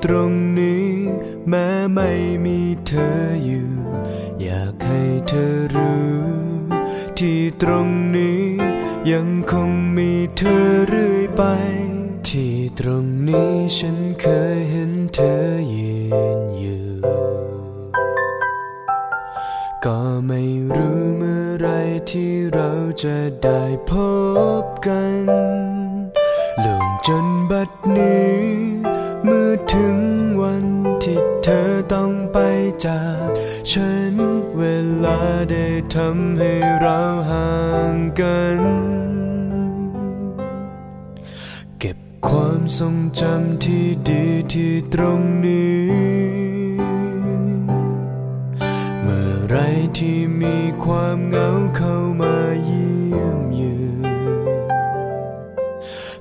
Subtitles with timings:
[0.00, 0.45] trong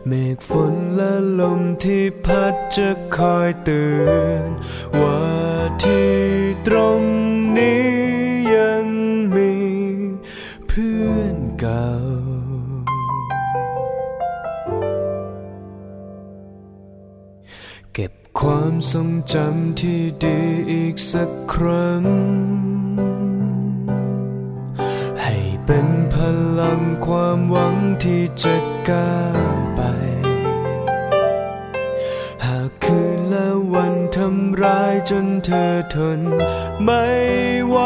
[0.09, 4.09] เมฆฝนและลมที่พัดจะคอยเตือ
[4.41, 4.43] น
[5.01, 5.25] ว่า
[5.83, 6.15] ที่
[6.67, 7.01] ตรง
[7.57, 7.87] นี้
[8.55, 8.85] ยัง
[9.35, 9.53] มี
[10.67, 11.89] เพื่อนเก่า
[17.93, 20.39] เก็บความทรงจำที่ดี
[20.71, 22.03] อีกสักครั้ง
[25.21, 26.15] ให้เป็นพ
[26.59, 28.55] ลังความหวังที่จะ
[28.89, 29.15] ก้า
[29.53, 29.81] ว ไป
[32.45, 36.19] หากคืนและวันทำร้ายจนเธอทน
[36.83, 37.05] ไม่
[37.67, 37.77] ไหว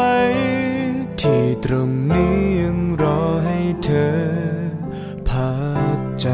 [1.20, 4.14] ที่ตรงนี้ยังรอให้เธอ
[5.28, 5.52] พั
[5.98, 6.28] กใจ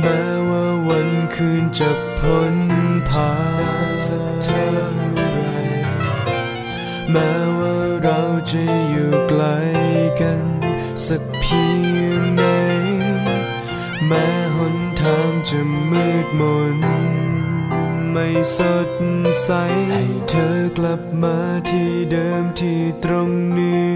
[0.00, 2.56] แม้ว่าวันคืนจะพ้น
[3.08, 3.34] ผ่า
[3.86, 4.80] นเท่าไร
[7.10, 9.42] แม้ว่าเราจะอยู่ไกล
[10.20, 10.51] กัน
[15.02, 16.42] ทางจะมืดม
[16.74, 16.76] น
[18.12, 18.58] ไม่ส
[18.88, 18.90] ด
[19.42, 19.48] ใส
[19.90, 23.92] ให้เธอกลับมาที่เดิมที่ตรงนี้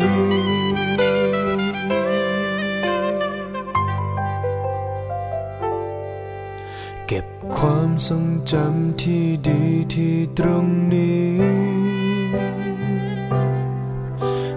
[7.58, 9.62] ความทรงจำที่ดี
[9.94, 11.30] ที่ตรงนี้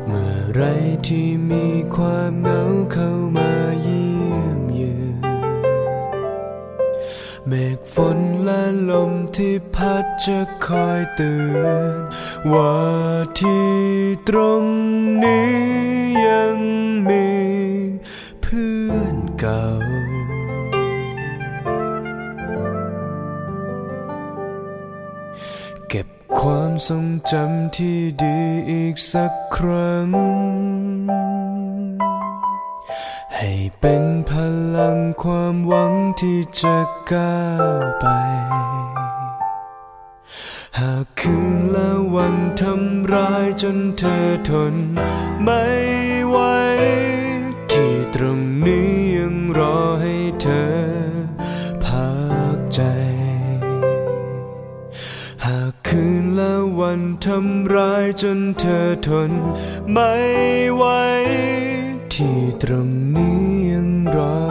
[0.08, 0.62] เมื่อไร
[1.08, 2.62] ที่มีความเหงา
[2.92, 5.19] เข้ามาเยี่ยมเยือน
[7.48, 11.96] เมฆฝนและลมที่พัดจะคอยเตือน
[12.54, 12.78] ว่า
[13.40, 13.74] ที่
[14.30, 14.64] ตรง
[15.24, 15.54] นี้
[16.28, 16.58] ยัง
[17.10, 17.28] มี
[18.42, 19.64] เพื่อนเก่า
[26.38, 28.38] ความทรงจำที่ดี
[28.72, 30.10] อีกสักครั้ง
[33.42, 34.32] ให้เป็นพ
[34.78, 36.78] ลังความหวังที่จะ
[37.12, 38.06] ก้าวไป
[40.80, 44.76] หากคืนและวันทำร้ายจนเธอทน
[45.44, 45.66] ไม่
[46.28, 46.38] ไหว
[47.72, 50.70] ที่ตรงนี้ยังรอให้เธอ
[51.84, 52.12] พั
[52.56, 52.82] กใจ
[55.46, 59.32] หากคืนและวันทำร้ายจนเธอทน
[59.92, 60.14] ไม่
[60.76, 60.84] ไหว
[62.14, 63.29] ที่ตรงนี้
[64.19, 64.49] ยั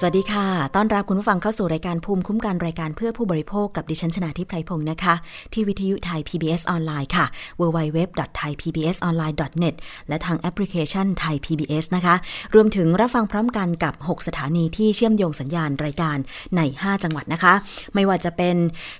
[0.00, 0.46] สวัสดีค่ะ
[0.76, 5.14] ต้อนรับคุณผู้ฟังเข้าสู่รายการภูมิคุ้มกันรายการเพื่อผู้บริโภคกับดิฉันชนาทิพไพรพงศ์นะคะ
[5.52, 7.26] ที่วิทยุไทย PBS ออนไลน์ค่ะ
[7.60, 9.74] www.thaipbsonline.net
[10.08, 12.14] และทางแอปพลิเคชันไทย PBS นะคะ
[12.54, 16.18] รวมถึงรับฟังพร้อมกันกับ 6 สถานีที่เชื่อมโยงสัญญาณรายการ
[16.56, 17.54] ใน 5 จังหวัดนะคะ
[17.94, 18.56] ไม่ว่าจะเป็น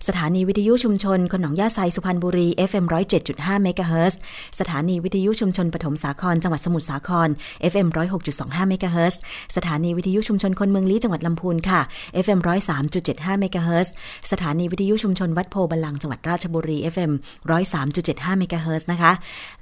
[0.09, 2.85] สถานีวิทยุชุมชนคนองย่าไซสุพรรณบุรี FM
[3.25, 4.19] 107.5เมกะเฮิรตซ์
[4.61, 7.29] สถานีวิทยุชุมชนปฐมสาครจังหวัดสมุทรสาคร
[7.73, 7.87] FM
[8.29, 9.21] 106.25เมกะเฮิรตซ์
[9.57, 11.81] สถานีวิทยุชุมชนคนเมืองลี้จังหวัดลำพูนค่ะ
[12.25, 12.41] FM
[12.85, 13.93] 103.75เมกะเฮิรตซ์
[14.31, 17.12] สถานีวิทยุชุมชนวัดโพบาลังจังหวัดราชบุรี FM
[17.75, 19.12] 103.75เมกะเฮิรตซ์นะคะ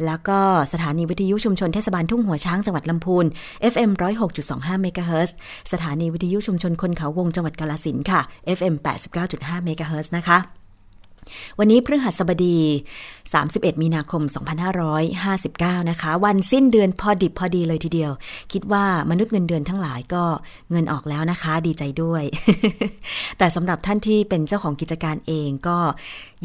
[0.05, 0.38] แล้วก็
[0.73, 3.26] สถานีวิทยุชุมชนเทศบาลทุ่งหัวช้างจังหวัดลำพูน
[3.73, 3.91] FM
[4.37, 5.35] 106.25เมกะเฮิรตซ์
[5.73, 8.21] สถานีวิทยุชุมชนคนเขาวงจังหวัดกาฬสินธุ์ค่ะ
[8.59, 8.75] FM
[9.21, 10.63] 89.5เมกะเฮิรตซ์นะคะ
[11.59, 12.59] วันนี้พฤหัสบดี
[13.21, 14.23] 31 มีนาคม
[15.07, 18.13] 2559 นะคะ วันสิ้นเดือนพอดิบพอดีเลยทีเดียว
[18.53, 20.25] คิดว่ามนุษย์เงินเดือนทั้งหลายก็
[20.71, 22.23] เงินออกแล้วนะคะ ดีใจด้วย
[23.39, 25.79] แต่สำหรับท่านที่เป็นเจ้าของกิจการเองก็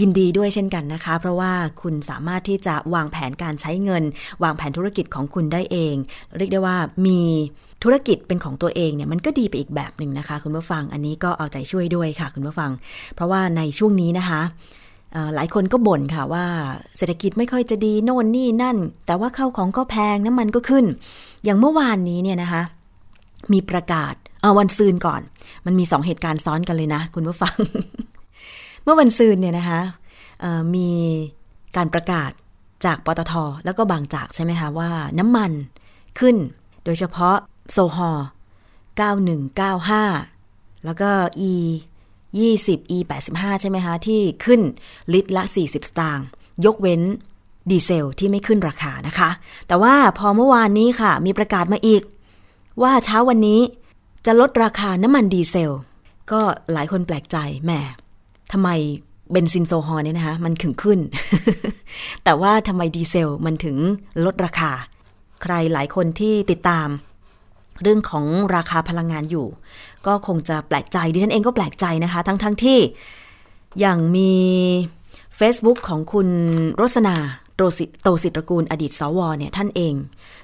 [0.01, 4.03] ยินดีด้วยเช่นกันนะคะ เพราะว่าคุณสามารถที่จะวางแผนการใช้เงิน
[4.43, 5.95] วางแผนธุรกิจของคุณได้เอง
[6.37, 6.77] เรียกได้ว่า
[7.07, 7.21] มี
[7.83, 12.71] ธุรกิจเป็นของตัวเองเนี่ยมันก็ดีไปอีกแบบหนึ่งนะคะ คุณผู้ฟังอันนี้ก็เอาใจช่วยด้วยค่ะ คุณผู้ฟัง
[13.15, 14.41] เพราะว่าในช่วงนี้นะคะ
[15.35, 16.45] หลายคนก็บ่นค่ะว่า
[16.97, 20.85] เศรษฐกิจไม่ค่อยจะดีโน่นนี่นั่น แต่ว่าข้าวของก็แพงน้ำมันก็ขึ้น
[21.43, 22.61] อย่างเมื่อวานนี้เนี่ยนะคะ
[23.53, 25.21] มีประกาศเอาวันซืนก่อน
[25.65, 27.55] มันมีสองเหตุการณ์ซ้อนกันเลยนะ คุณผู้ฟัง
[28.83, 29.81] เมื่อวันซืนเนี่ยนะคะ
[30.75, 30.89] มี
[31.75, 32.31] การประกาศ
[32.85, 33.33] จากปตท
[33.65, 34.89] แล้วก็บางจากใช่ไหมคะว่า
[35.19, 35.51] น้ำมัน
[36.19, 36.35] ขึ้น
[36.85, 37.35] โดยเฉพาะ
[37.71, 38.11] โซฮอ
[39.27, 41.09] 9195 แล้วก็
[41.51, 41.53] E
[42.37, 42.97] 20 E
[43.31, 44.61] 85ใช่ไหมคะที่ขึ้น
[45.13, 46.25] ลิตรละ 40 สตางค์
[46.65, 47.01] ยกเว้น
[47.69, 49.29] ดีเซลที่ไม่ขึ้นราคานะคะ
[49.67, 52.01] แต่ว่าพอเมื่อวานนี้ค่ะ มีประกาศมาอีก
[52.81, 53.61] ว่าเช้าวันนี้
[54.25, 55.75] จะลดราคาน้ำมันดีเซล
[56.31, 56.41] ก็
[56.73, 57.71] หลายคนแปลกใจแหม
[58.51, 58.69] ทำไม
[59.31, 60.99] เบนซินโซฮอลเนี่ยนะคะ มันถึงขึ้น
[62.23, 63.77] แต่ว่าทำไมดีเซลมันถึง
[64.25, 64.71] ลดราคา
[65.43, 66.87] ใครหลายคนที่ติดตาม
[67.81, 69.47] เรื่องของราคาพลังงานอยู่
[70.07, 72.79] ก็คงจะแปลกใจดิฉันเองก็แปลกใจนะคะ ทั้งๆทที่
[73.79, 74.33] อย่างมี
[75.39, 76.27] Facebook ของคุณ
[76.79, 77.15] รสนา
[77.55, 79.93] โตสิโตสิตรกูลอดีตสวเนี่ยท่านเอง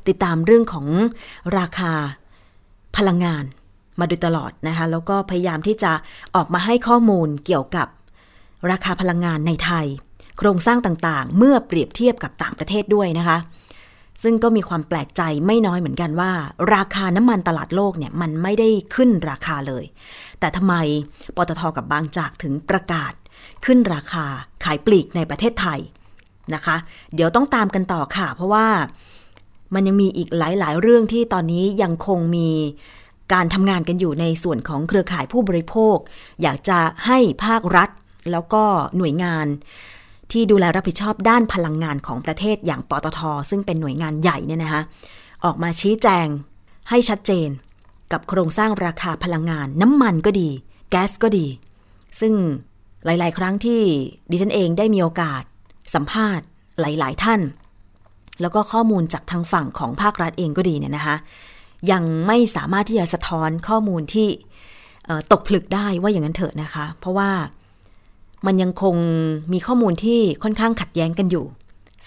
[0.08, 0.88] ติดตามเรื่องของ
[1.58, 1.92] ราคา
[2.98, 3.44] พลังงาน
[4.00, 5.92] มาโดยตลอดนะคะ แล้วก็พยายามที่จะ
[6.36, 7.88] ออกมาให้ข้อมูลเกี่ยวกับ
[8.72, 9.86] ราคาพลังงานในไทย
[10.38, 13.38] โครงสร้างต่างๆ เมื่อเปรียบเทียบกับต่างประเทศด้วยนะคะ
[14.24, 16.32] ซึ่งก็มีความแปลกใจไม่น้อยเหมือนกันว่า
[16.76, 19.86] ราคาน้ำมันตลาดโลกเนี่ยมันไม่ได้ขึ้นราคาเลย
[20.40, 20.76] แต่ทำไม
[21.36, 23.14] ปตทกับบางจากถึงประกาศ
[23.66, 24.26] ขึ้นราคา
[24.64, 25.80] ขายปลีกในประเทศไทย
[26.54, 26.76] นะคะ
[27.16, 28.68] เดี๋ยวต้องตามกันต่อค่ะ เพราะว่า
[29.74, 32.50] มันยังมีอีกหลาย ๆ เรื่องที่ตอนนี้ยังคงมี
[33.34, 35.98] การทำงานกันอยู่ในส่วนของเครือข่ายผู้บริโภค
[36.42, 37.90] อยากจะให้ภาครัฐ
[38.32, 38.64] แล้วก็
[38.98, 39.46] หน่วยงาน
[40.32, 43.20] ที่ดูแลรับผิดชอบด้านพลังงานของประเทศอย่างปตท
[43.50, 44.82] ซึ่งเป็นหน่วยงานใหญ่เนี่ยนะคะ
[45.46, 46.28] ออกมาชี้แจง
[46.90, 47.50] ให้ชัดเจน
[48.12, 50.50] กับโครงสร้างราคาพลังงาน น้ำมันก็ดี
[50.90, 51.48] แก๊สก็ดี
[52.20, 52.34] ซึ่ง
[53.06, 53.82] หลาย ๆ ครั้งที่
[54.30, 55.44] ดิฉันเองได้มีโอกาส
[55.94, 56.46] สัมภาษณ์
[56.80, 57.42] หลาย ๆ ท่าน
[58.42, 61.16] แล้วก็ข้อมูลจากทางฝั่งของภาครัฐเองก็ดีเนี่ยนะคะ
[61.92, 64.28] ยังไม่สามารถที่จะสะท้อนข้อมูลที่
[65.32, 67.30] ตกผลึกได้ว่าอย่างนั้นเถอะนะคะ เพราะว่า
[68.46, 68.96] มันยังคง
[69.54, 71.46] มีข้อมูลที่ค่อนข้างขัดแย้งกันอยู่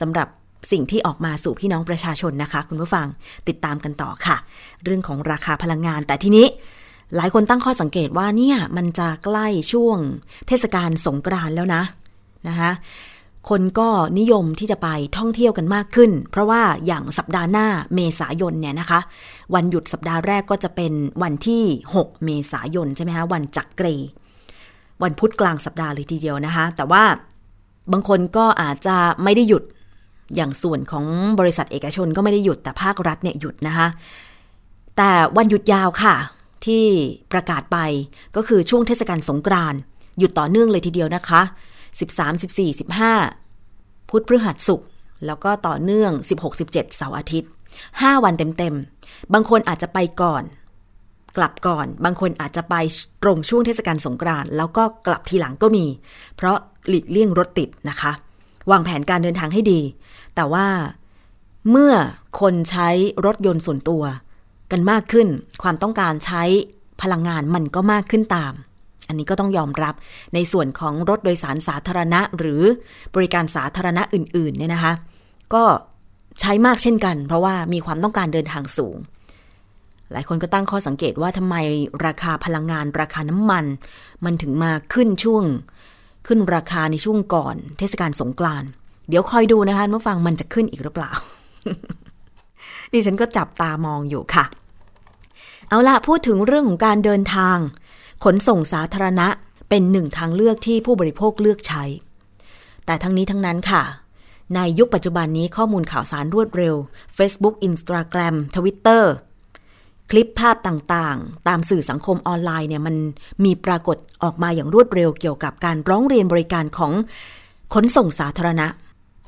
[0.00, 0.28] สำหรับ
[0.72, 3.06] สิ่งที่ออกมาสู่พี่น้องประชาชนนะคะ คุณผู้ฟัง
[3.48, 4.36] ติดตามกันต่อค่ะ
[4.84, 6.46] เรื่องของราคาพลังงาน แต่ทีนี้
[7.16, 9.98] หลายคนตั้งข้อสังเกตว่าเนี่ยมันจะใกล้ช่วง
[10.48, 11.82] เทศกาลสงกรานแล้วนะ
[12.48, 12.70] นะคะ
[13.48, 13.88] คนก็
[14.18, 19.00] นิยมที่จะไปท่องเที่ยวกันมากขึ้น เพราะว่าอย่างสัปดาห์หน้าเมษายนเนี่ยนะคะ
[19.54, 20.92] วันหยุดสัปดาห์แรกก็จะเป็น
[21.22, 21.64] วันที่
[21.94, 23.96] 6 เมษายนใช่ไหมคะวันจักรี
[25.02, 27.04] วันพุธกลางสัปดาห์เลยทีเดียวนะคะ แต่ว่า
[27.92, 29.62] บางคนก็อาจจะไม่ได้หยุด
[30.36, 31.04] อย่างส่วนของ
[31.40, 33.88] บริษัทเอกชนก็ไม่ได้หยุดแต่ภาครัฐเนี่ยหยุดนะคะ
[34.96, 36.16] แต่วันหยุดยาวค่ะ
[36.66, 36.84] ที่
[37.32, 37.78] ประกาศไป
[38.36, 39.80] ก็คือช่วงเทศกาลสงกรานต์
[40.18, 41.42] หยุดต่อเนื่องเลยทีเดียวนะคะ
[42.08, 42.80] 13 14
[43.30, 44.88] 15 พุธพฤหัสศุกร์
[45.26, 47.50] แล้วก็ต่อเนื่อง 16 17 เสาร์อาทิตย์
[47.86, 50.42] 5 วันเต็มๆ บางคนอาจจะไปก่อน
[51.36, 52.74] กลับก่อน บางคนอาจจะไป
[53.22, 55.86] ตรงช่วงเทศกาลสงกรานต์แล้วก็กลับทีหลังก็มี
[56.36, 56.56] เพราะ
[56.88, 58.12] หลีกเลี่ยงรถติดนะคะ
[58.70, 59.80] วางแผนการเดินทางให้ดี
[60.36, 60.66] แต่ว่า
[61.70, 61.94] เมื่อ
[62.40, 62.88] คนใช้
[63.26, 64.02] รถยนต์ส่วนตัว
[64.72, 65.28] กันมากขึ้น
[65.62, 66.42] ความต้องการใช้
[67.02, 68.54] พลังงานมันก็มากขึ้นตาม
[69.08, 69.94] อันนี้ก็ต้องยอมรับ
[70.34, 72.62] ในส่วนของรถโดยสารสาธารณะ หรือ
[73.14, 74.92] บริการสาธารณะอื่นๆเนี่ยนะคะ
[75.54, 75.64] ก็
[76.40, 78.96] ใช้มากเช่นกัน เพราะว่ามีความต้องการเดินทางสูง
[80.12, 81.56] หลายคนก็ตั้งข้อสังเกตว่าทำไม
[82.06, 83.64] ราคาพลังงานราคาน้ำมัน
[84.24, 85.44] มันถึงมาขึ้นช่วง
[86.26, 88.68] ขึ้นราคาในช่วงก่อน เทศกาลสงกรานต์
[89.08, 91.10] เดี๋ยวคอยดูนะคะเมื่อฟังมันจะขึ้นอีกหรือเปล่า
[92.92, 94.44] ดิฉันก็จับตามองอยู่ค่ะ
[95.68, 97.56] เอาละพูดถึงเรื่องของการเดินทาง
[98.24, 99.28] ขนส่งสาธารณะ
[99.68, 101.84] เป็นหนึ่งทางเลือกที่ผู้บริโภคเลือกใช้
[102.86, 103.82] แต่ทั้งนี้ทั้งนั้นค่ะ
[104.54, 106.74] ในยุคปัจจุบันนี้ข้อมูลข่าวสารรวดเร็ว
[107.16, 109.04] Facebook Instagram Twitter
[110.10, 112.96] คลิปภาพต่างๆ ตามสื่อสังคมออนไลน์เนี่ยมัน
[113.44, 116.92] มีปรากฏออกมาอย่างรวดเร็วเกี่ยวกับการร้องเรียนบริการของ
[117.74, 118.66] ขนส่งสาธารณะ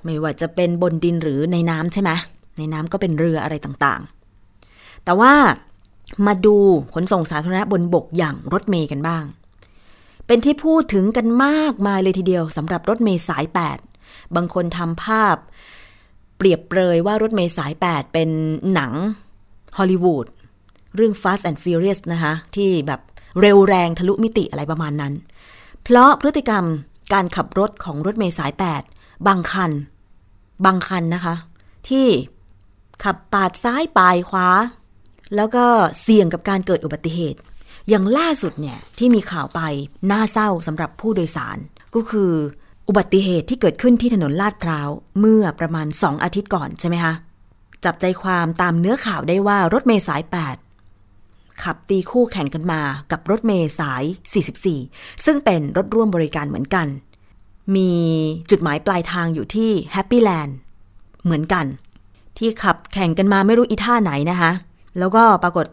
[0.04, 2.10] ไม่ว่าจะเป็นบนดินหรือในน้ำใช่ไหม
[2.58, 5.32] ในน้ำก็เป็นเรืออะไรต่างๆ แต่ว่า
[6.26, 6.56] มาดู
[6.94, 9.24] ขนส่งสาธารณะบนบกอย่างรถเมย์กันบ้าง
[10.26, 13.44] เป็นที่พูดถึงกันมากมายเลยทีเดียวสำหรับรถเมย์สาย
[13.90, 15.36] 8 บางคนทำภาพ
[16.36, 18.28] เปรียบเปรยว่ารถเมย์สาย 8 เป็น
[18.74, 18.92] หนัง
[19.78, 20.26] ฮอลลีวูด
[20.94, 23.00] เรื่อง Fast and Furious นะคะที่แบบ
[23.40, 25.14] เร็วแรงทะลุมิติอะไรประมาณนั้น
[25.82, 26.64] เพราะพฤติกรรม
[27.12, 28.52] การขับรถของรถเมย์สาย
[28.88, 29.70] 8 บางคัน
[30.64, 31.34] บางคันนะคะ
[31.88, 32.06] ที่
[33.04, 34.48] ขับปาดซ้ายปาดขวา
[35.36, 35.64] แล้วก็
[36.00, 37.38] เสี่ยงกับการเกิดอุบัติเหตุ
[37.88, 39.60] อย่างล่าสุดเนี่ยที่มีข่าวไป
[40.10, 41.58] น่าเศร้าสำหรับผู้โดยสาร
[41.94, 42.32] ก็คือ
[42.88, 44.88] อุบัติเหตุที่เกิดขึ้นที่ถนนลาดพร้าว
[45.20, 47.14] เมื่อประมาณสองอาทิตย์ก่อนใช่ไหมคะ
[47.84, 50.69] จับใจความตามเนื้อข่าวได้ว่ารถเมย์สาย 8
[51.64, 54.04] ขับตีคู่แข่งกันมากับรถเมล์สาย
[54.64, 56.86] 44 ซึ่งเป็นรถร่วมบริการเหมือนกัน
[57.76, 57.92] มี
[58.50, 60.56] จุดหมายปลายทางอยู่ที่แฮปปี้แลนด์
[61.24, 61.66] เหมือนกัน
[62.38, 64.50] ที่ขับแข่งกันมาไม่รู้อีท่าไหนนะคะ
[64.98, 65.66] แล้วก็ปรากฏ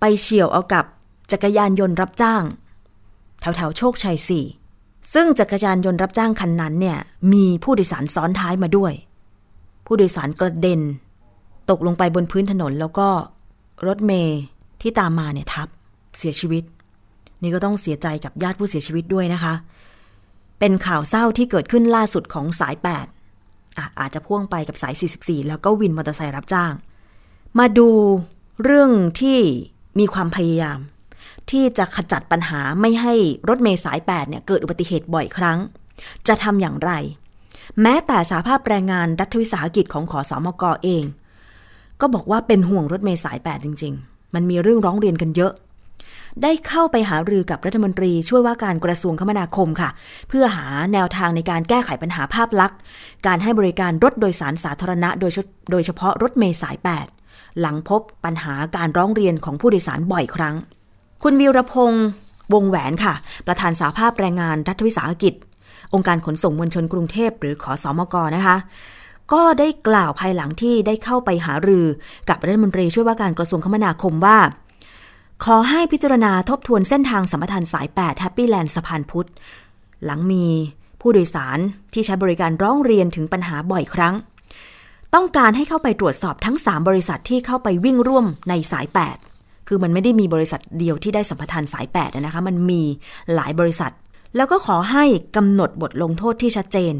[0.00, 0.84] ไปเฉี่ยวเอากับ
[1.32, 2.42] จักรยานยนต์รับจ้าง
[3.40, 4.44] แถวแถวโชคชัยสี่
[5.14, 6.98] ซึ่งจักรยานยนต์รับจ้างคันนั้นเนี่ย
[7.32, 8.92] มีผู้โดยสารซ้อนท้ายมาด้วย
[9.86, 10.80] ผู้โดยสารกระเด็น
[11.70, 13.08] ตกลงไปบนพื้นถนนแล้วก็
[13.86, 14.40] รถเมย์
[14.82, 15.68] ที่ตามมาเนี่ยทับ
[16.18, 16.64] เสียชีวิต
[17.42, 19.54] นี่ก็ต้องเสียใจกับญาติผู้เสียชีวิตด้วยนะคะ
[20.58, 26.72] เป็นข่าวเศร้าที่เกิดขึ้นล่าสุดของสาย 8อะอาจจะพ่วงไปกับสาย 44 แล้วก็วินมอเตอร์ไซค์รับจ้าง
[27.58, 27.88] มาดู
[28.62, 29.38] เรื่องที่
[29.98, 30.78] มีความพยายาม
[31.50, 33.14] ที่จะขจัดปัญหาไม่ให้
[33.48, 35.58] รถเมย์สาย 8 เนี่ยเกิดอุบัติเหตุบ่อยครั้ง
[36.28, 36.92] จะทำอย่างไร
[37.82, 41.04] แม้แต่สาภาพแรงงานรัฐวิสาหกิจของขอสอมกเอง
[42.00, 45.52] ก็บอกว่าเป็นห่วงรถเมย์สาย 8 จริง ๆ มันมีเรื่องร้องเรียนกันเยอะ
[46.42, 49.90] ได้เข้าไปหารือกับรัฐมนตรีช่วยว่าการกระทรวงคมนาคมค่ะ
[50.28, 52.78] เพื่อหาแนวทางในการแก้ไขปัญหาภาพลักษณ์
[53.26, 55.32] การให้บริการรถโดยสารสาธารณะ โดย
[55.70, 56.76] โดยเฉพาะรถเมย์สาย
[57.18, 60.54] 8 หลังพบปัญหาการร้องเรียนของผู้โดยสารบ่อยครั้ง
[61.22, 62.06] คุณวีรพงษ์
[62.54, 63.14] วงแหวนค่ะ
[63.46, 65.34] ประธานสหภาพแรงงานรัฐวิสาหกิจ
[65.94, 68.56] องค์การขนส่งมวลชนกรุงเทพหรือขอสอมกนะคะ
[69.34, 71.86] ก็ได้กล่าวภายหลังที่ได้เข้าไปหารือ
[72.28, 74.38] กับรัฐมนตรีช่วยว่าการกระทรวงคมนาคมว่า
[75.44, 79.28] ขอให้พิจารณาทบทวนเส้นทางสัมปทานสาย 8 แฮปปี้แลนด์สะพานพุทธ
[80.04, 80.46] หลังมี
[81.00, 81.58] ผู้โดยสาร
[81.92, 84.14] ที่ใช้บริการร้องเรียนถึงปัญหาบ่อยครั้ง
[85.14, 88.86] ต้องการให้เข้าไปตรวจสอบทั้ง 3 บริษัทที่เข้าไปวิ่งร่วมในสาย
[89.26, 92.82] 8 คือมันไม่ได้มีบริษัทเดียวที่ได้สัมปทานสาย8นะคะ มันมี
[93.34, 93.92] หลายบริษัท
[94.36, 95.04] แล้วก็ขอให้
[95.36, 96.94] กำหนดบทลงโทษที่ชัดเจน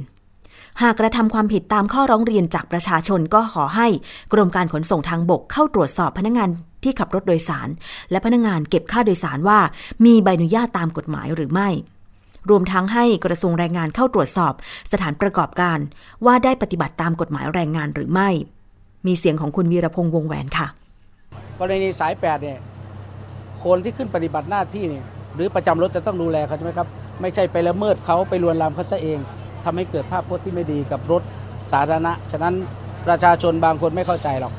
[0.80, 3.86] หากกระทำความผิดตามข้อร้องเรียนจากประชาชนก็ขอให้
[4.32, 6.48] กรมการขนส่งทางบกเข้าตรวจสอบพนักงาน
[6.82, 7.68] ที่ขับรถโดยสาร
[8.10, 9.58] และพนักงานเก็บค่าโดยสารว่า
[10.04, 11.68] มีใบอนุญาตตามกฎหมายหรือไม่
[12.50, 14.52] รวมทั้งให้กระทรวงแรงงานเข้าตรวจสอบ
[14.92, 15.78] สถานประกอบการ
[16.26, 18.28] ว่าได้ปฏิบัติตามกฎหมายแรงงานหรือไม่
[19.06, 20.66] มีเสียงของคุณวีรพงษ์วงแหวนค่ะ
[21.60, 22.58] กรณีสายแปดเนี่ย
[23.64, 26.88] คนที่ขึ้นปฏิบัติหน้าที่เนี่ยหรือประจำรถจะต้องดูแลเขาใช่ไหมครับ
[27.20, 29.18] ไม่ใช่ไปละเมิดเขาไปลวนลามเขาซะเอง
[29.64, 31.22] ทำให้เกิดภาพพจน์ที่ไม่ดีกับรถ
[31.72, 32.54] สาธารณะ ฉะนั้น
[33.06, 34.52] ประชาชนบางคนไม่เข้าใจหรอก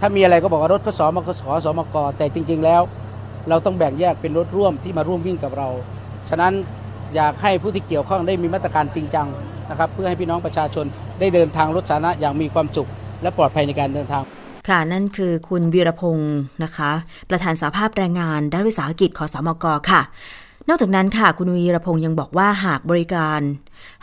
[0.00, 2.82] ถ้ามีอะไรก็บอกว่ารถขสมกขอสมก แต่จริง ๆ แล้ว
[3.48, 5.68] เราต้องแบ่งแยกเป็นรถร่วมที่มาร่วมวิ่งกับเรา
[6.28, 6.52] ฉะนั้น
[7.14, 9.26] อยากให้ผู้ที่เกี่ยวข้องได้มีมาตรการจริงจัง
[9.70, 10.84] นะครับเพื่อให้พี่น้องประชาชน
[11.20, 12.88] ได้เดินทางรถสาธารณะอย่างมีความสุข
[13.22, 14.22] และปลอดภัยในการเดินทาง
[14.68, 16.90] ค่ะนั่นคือคุณวีรพงศ์นะคะ
[17.30, 20.00] ประธานสาภาพแรงงานด้านวิสาหกิจขอสมกค่ะ
[20.68, 23.40] นอกจากนั้นค่ะคุณวีรพงศ์ยังบอกว่าหากบริการ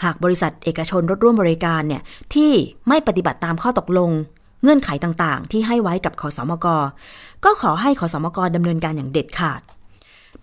[0.03, 2.01] หากบริษัทเอกชนรถร่วมบริการเนี่ย
[2.33, 2.51] ที่
[2.87, 4.11] ไม่ปฏิบัติตามข้อตกลง
[4.61, 6.67] เงื่อนไขต่างๆ ที่ให้ไว้กับขอสมก
[7.45, 9.61] ก็ขอให้ขอสมกดำเนินการอย่างเด็ดขาด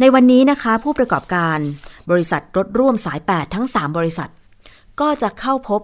[0.01, 1.59] ในวันนี้นะคะผู้ประกอบการ
[2.11, 4.31] บริษัทรถร่วมสาย 8 ทั้ง 3 บริษัท
[5.01, 5.81] ก็จะเข้าพบ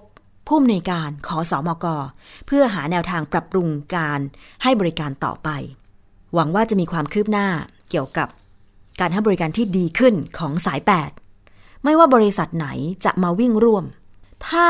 [0.46, 1.86] ผู้อำนวยการขอสอมก
[2.46, 4.20] เพื่อหาแนวทางปรับปรุงการ
[4.62, 5.48] ให้บริการต่อไป
[6.34, 7.48] หวังว่าจะมีความคืบหน้า
[7.90, 8.28] เกี่ยวกับ
[9.00, 10.80] การให้บริการที่ดีขึ้นของสาย
[11.30, 12.68] 8 ไม่ว่าบริษัทไหน
[13.04, 13.84] จะมาวิ่งร่วม
[14.48, 14.66] ถ้า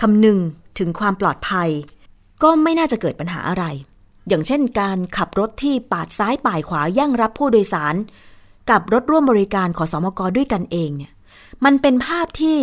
[0.00, 0.38] คำนึง
[0.78, 1.68] ถึงความปลอดภัย
[2.42, 3.64] ก็ไม่น่าจะเกิดปัญหาอะไร
[4.28, 7.94] อย่างเช่นการขับรถที่ปาดซ้ายป่ายขวาย่างรับผู้โดยสาร
[8.70, 11.12] กับรถร่วมบริการขอสอมกด้วยกันเองเนี่ย
[11.64, 12.58] มันเป็นภาพที่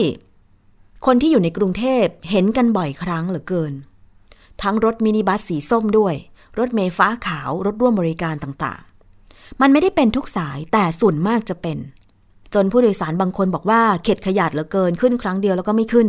[1.05, 3.73] คนที่อยู่ในกรุงเทพเห็นกันบ่อยครั้งเหลือเกิน
[4.61, 6.15] ทั้งรถมินิบัสสีส้มด้วย
[6.59, 8.81] รถเมล์ฟ้าขาวรถร่วมบริการต่าง
[9.61, 11.77] มันไม่ได้เป็นทุกสายแต่ส่วนมากจะเป็น
[12.53, 16.07] จนผู้โดยสารบางคนบอกว่าเข็ดขยาดเหลือเกินขึ้นครั้งเดียวแล้วก็ไม่ขึ้น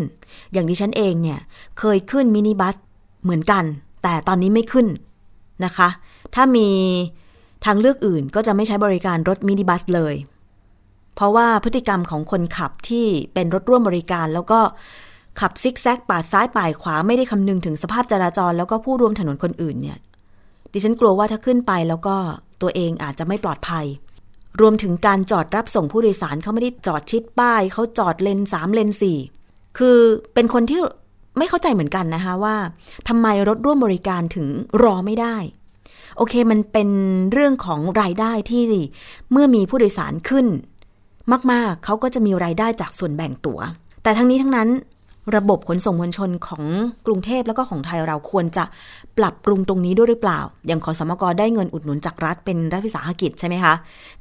[0.53, 1.39] อย่างดิฉันเองเนี่ย
[1.79, 2.75] เคยขึ้นมินิบัส
[3.23, 3.65] เหมือนกัน
[4.03, 4.87] แต่ตอนนี้ไม่ขึ้น
[5.65, 5.89] นะคะ
[6.35, 6.69] ถ้ามี
[7.65, 10.15] ทางเลือกอื่นก็จะไม่ใช้บริการรถมินิบัสเลย
[11.15, 14.61] เพราะว่าพฤติกรรมของคนขับที่เป็นรถร่วมบริการแล้วก็
[15.41, 19.99] ขับซิกแซกปาดซ้ายปาดขวาไม่ได้คำนึงถึงสภาพจราจร แล้วก็ผู้ร่วมถนนคนอื่นเนี่ย
[20.73, 22.17] ดิฉันกลัวว่าถ้าขึ้นไปแล้วก็
[22.63, 23.87] ตัวเองอาจจะไม่ปลอดภัย
[24.61, 29.19] รวมถึงการจอดรับส่งผู้โดยสารเขาไม่ได้จอดชิดป้าย เขาจอดเลนสามเลนสี่
[29.79, 29.99] คือ
[30.35, 30.81] เป็นคนที่
[31.39, 32.57] ไม่เข้าใจเหมือนกันนะคะว่า
[33.09, 34.47] ทำไมรถร่วมบริการถึง
[34.83, 35.37] รอไม่ได้
[36.17, 36.89] โอเคมันเป็น
[37.33, 38.63] เรื่องของรายได้ที่
[39.33, 40.47] เมื่อมีผู้โดยสารขึ้น
[41.53, 43.61] มากๆเขาก็จะมีรายได้จากส่วนแบ่งตัว๋ว
[44.03, 44.69] แต่ทั้งนี้ทั้งนั้น
[45.37, 46.65] ระบบขนส่งมวลชนของ
[47.07, 48.65] กรุงเทพแล้วก็ของไทยเราควรจะ
[49.19, 53.75] ปรับปรุงตรงนี้ด้วยหรือเปล่า อย่างขอสมกได้เงินอุดหนุนจากรัฐเป็นรัฐวิสาหกิจใช่ไหมคะ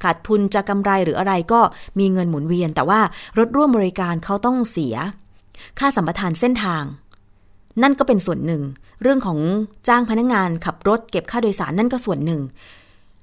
[0.04, 1.60] ขาดทุนจะกำไรหรืออะไรก็
[2.00, 3.00] มีเงินหมุนเวียน แต่ว่า
[3.38, 4.96] รถร่วมบริการเขาต้องเสีย
[5.80, 6.84] ค่าสัมปทานเส้นทาง
[7.84, 8.62] นั่นก็เป็นส่วนหนึ่ง
[9.02, 9.40] เรื่องของ
[9.88, 12.42] จ้างพนักงงานขับรถเก็บค่าโดยสารนั่นก็ส่วนหนึ่ง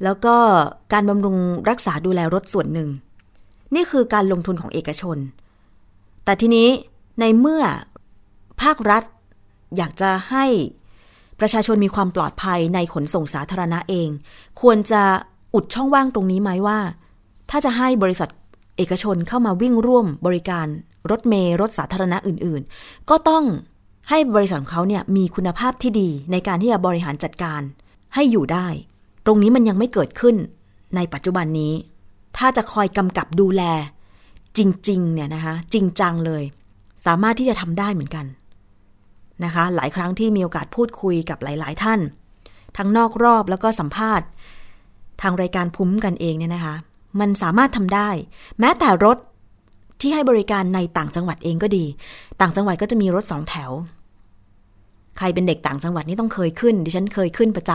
[0.05, 0.35] แล้วก็
[0.93, 1.37] การบำรุง
[1.71, 2.89] รักษาดูแลรถส่วนหนึ่ง
[3.75, 5.19] นี่คือการลงทุนของเอกชน
[6.25, 6.69] แต่ทีนี้
[7.21, 7.65] ในเมื่อ
[8.63, 9.03] ภาครัฐ
[9.77, 10.47] อยากจะให้
[11.41, 14.09] ประชาชนมีความปลอดภัยในขนส่งสาธารณะเอง
[14.61, 15.03] ควรจะ
[15.55, 16.79] อุดช่องว่างตรงนี้ไหมว่า
[17.51, 18.29] ถ้าจะให้บริษัท
[18.77, 20.67] เอกชนเข้ามาวิ่งร่วมบริการ
[21.11, 23.45] รถเมล์รถสาธารณะอื่น ๆ ก็ต้อง
[24.11, 27.61] ให้บริษัทของเขาเนี่ยมีคุณภาพที่ดีในการที่จะบริหารจัดการ
[28.15, 28.67] ให้อยู่ได้
[29.27, 30.37] ตรงนี้มันยังไม่เกิดขึ้น
[30.97, 31.73] ในปัจจุบันนี้
[32.37, 33.63] ถ้าจะคอยกำกับดูแล
[34.59, 36.43] จริง ๆ เนี่ยนะคะจริงจังเลย
[37.07, 38.27] สามารถที่จะทำได้เหมือนกัน
[39.45, 42.01] นะคะ หลายครั้งที่มีโอกาสพูดคุยกับหลาย ๆ ท่าน
[42.77, 44.27] ทั้งนอกรอบแล้วก็สัมภาษณ์
[45.23, 46.75] ทางรายการพุ้มกันเองเนี่ยนะคะ
[47.21, 48.09] มันสามารถทำได้
[48.61, 49.19] แม้แต่รถ
[50.01, 51.85] ที่ให้บริการในต่างจังหวัดเองก็ดี
[52.41, 53.71] ต่างจังหวัดก็จะมีรถสองแถว
[55.19, 57.71] ใครเป็นเด็กต่างจังหวัดนี่ต้องเคยขึ้น ดิฉันเคยขึ้นประจ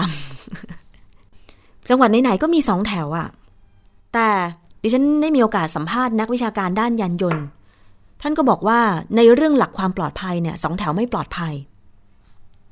[0.92, 3.28] ำ จังหวัดไหนๆก็มีสองแถวอะ
[4.14, 4.28] แต่
[4.84, 7.44] ดิฉันได้มีโอกาสสัมภาษณ์นักวิชาการด้านยานยนต์
[8.22, 8.80] ท่านก็บอกว่า
[9.16, 11.54] ในเรื่องหลักความปลอดภัยเนี่ยสองแถวไม่ปลอดภัย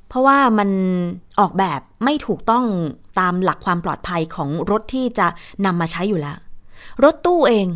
[0.07, 0.69] เพราะว่ามัน
[1.39, 2.65] ออกแบบไม่ถูกต้อง
[3.19, 5.27] ตามหลักความปลอดภัยของรถที่จะ
[5.65, 6.37] นำมาใช้อยู่แล้ว
[7.03, 7.67] รถตู้เอง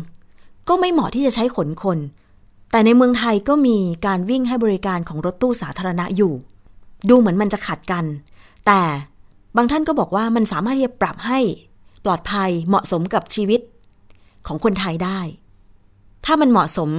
[0.68, 1.98] ก็ไม่เหมาะที่จะใช้ขนคน
[2.70, 6.32] แต่ในเมืองไทยก็มีการวิ่งให้บริการของรถตู้สาธารณะอยู่
[7.08, 8.04] ดูเหมือนมันจะขัดกัน
[8.66, 8.80] แต่
[9.56, 11.38] บางท่านก็บอกว่ามันสามารถที่จะปรับให้
[12.04, 13.60] ปลอดภัยเหมาะสมกับชีวิต
[14.46, 15.20] ของคนไทยได้
[16.24, 16.90] ถ้ามันเหมาะสม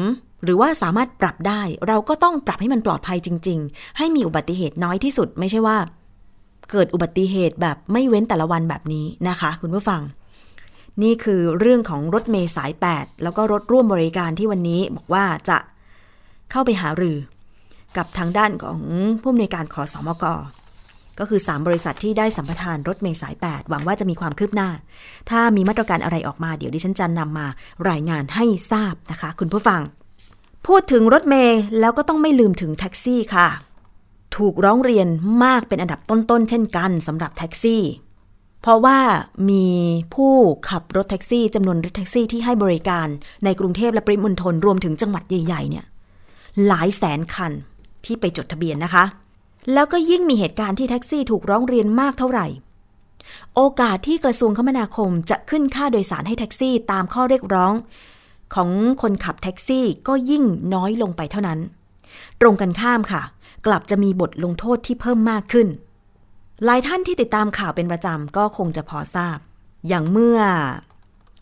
[0.45, 5.77] หรือว่าสามารถปรับได้ เราก็ต้องปรับให้มันปลอดภัยจริง ๆ ให้มีอุบัติเหตุน้อยที่สุด ไม่ใช่ว่า
[6.71, 10.01] เกิดอุบัติเหตุแบบไม่เว้นแต่ละวันแบบนี้นะคะ คุณผู้ฟัง
[11.03, 15.57] นี่คือเรื่องของรถเมย์สาย 8 แล้วก็รถร่วมบริการที่วันนี้บอกว่าจะ
[16.51, 17.17] เข้าไปหารือ
[17.97, 18.79] กับทางด้านของ
[19.21, 20.25] ผู้อำนวยการขอสอมก
[21.19, 24.69] ก็คือ 3 บริษัทที่ได้สัมปทานรถเมย์สาย 8 หวังว่าจะมีความคืบหน้า
[25.29, 27.47] ถ้ามีมาตรการอะไรออกมาเดี๋ยวดิฉันจะนำมา
[27.89, 29.81] รายงานให้ทราบนะคะ คุณผู้ฟัง
[30.67, 33.47] พูดถึงรถเมล์แล้วก็ต้องไม่ลืมถึงแท็กซี่ค่ะ
[34.35, 35.07] ถูกร้องเรียน
[35.43, 37.83] มากเป็นอันดับต้นๆเช่นกันสำหรับแท็กซี่
[38.61, 38.99] เพราะว่า
[39.49, 39.67] มี
[40.13, 40.33] ผู้
[40.69, 43.07] ขับรถแท็กซี่จำนวนรถแท็กซี่ที่ให้บริการ
[43.43, 45.85] ในกรุงเทพและปริมณฑลรวมถึงจังหวัดใหญ่ ๆ เนี่ย
[46.65, 47.51] หลายแสนคัน
[48.05, 49.05] ที่ไปจดทะเบียนนะคะ
[49.73, 52.47] แล้วก็ยิ่งมีเหตุการณ์ที่แท็กซี่ถูกร้องเรียนมากเท่าไหร่
[53.55, 57.73] โอกาสที่กระทรวงคมนาคมจะขึ้นค่าโดยสารให้แท็กซี่ตามข้อเรียกร้อง
[58.53, 58.69] ของ
[59.01, 61.59] คนขับแท็กซี่ก็ยิ่งน้อยลงไปเท่านั้น
[62.41, 63.21] ตรงกันข้ามค่ะ
[63.65, 65.67] กลับจะมีบทลงโทษที่เพิ่มมากขึ้น
[66.63, 69.37] หลายท่านที่ติดตามข่าวเป็นประจำก็คงจะพอทราบ
[69.87, 70.39] อย่างเมื่อ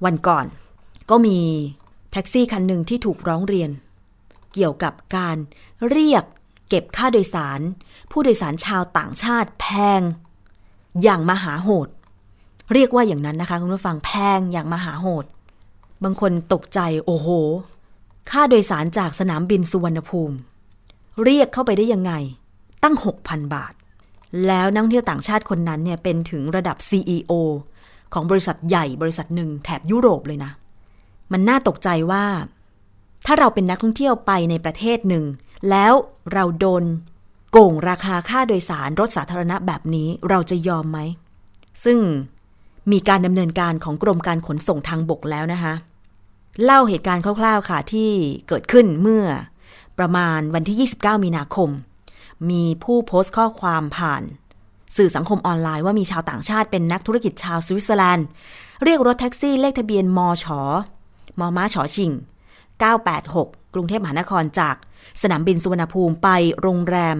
[0.05, 0.45] วันก่อน
[1.09, 1.39] ก็มี
[2.11, 3.69] แท็กซี่คันหนึ่งที่ถูกร้องเรียน
[4.53, 5.37] เกี่ยวกับการ
[5.89, 6.23] เรียก
[6.69, 7.59] เก็บค่าโดยสาร
[8.11, 9.65] ผู้โดยสารชาวต่างชาติแพ
[9.99, 10.01] ง
[11.03, 11.87] อย่างมหาโหด
[12.73, 15.25] เรียกว่าอย่างนั้นนะคะคุณผู้ฟังแพงอย่างมหาโหด
[16.03, 17.27] บางคนตกใจโอ้โห
[18.31, 20.35] ค่าโดยสารจากสนามบินสุวรรณภูมิ
[21.23, 22.13] เรียกเข้าไปได้ยังไง
[22.83, 23.73] ตั้ง 6,000 บาท
[24.47, 27.31] แล้วนักท่องเที่ยวต่างชาติคนนั้นเนี่ยเป็นถึงระดับ CEO
[28.13, 30.51] ของบริษัทใหญ่บริษัทหนึ่งแถบยุโรปเลยนะ
[31.31, 32.25] มันน่าตกใจว่า
[33.25, 35.25] ถ้าเราเป็นนักท่องเที่ยวไปในประเทศหนึ่ง
[35.69, 35.93] แล้ว
[36.33, 36.83] เราโดน
[37.51, 40.99] โกงราคาค่าโดยสารรถสาธารณะแบบนี้เราจะยอมไหม
[41.83, 41.99] ซึ่ง
[42.91, 45.73] มีการดำเนินการของกรมการขนส่งทางบกแล้วนะคะ
[46.63, 48.11] เล่าเหตุการณ์คร่าวๆค่ะที่
[48.47, 49.25] เกิดขึ้นเมื่อ
[49.99, 51.69] ประมาณวันที่ 29 มีนาคม
[52.49, 54.23] มีผู้โพสต์ข้อความผ่าน
[54.97, 58.27] สื่อสังคมออนไลน์ว่ามีชาวต่างชาติเป็นนักธุรกิจชาวสวิตเซอร์แลนด์
[58.83, 60.45] เรียกรถแท็กซี่เลขทะเบียนมช
[61.39, 62.11] มม้าชอชิง
[62.91, 64.75] 986 กรุงเทพมหานครจาก
[65.21, 66.29] สนามบินสุวรรณภูมิไป
[66.61, 67.17] โรงแรม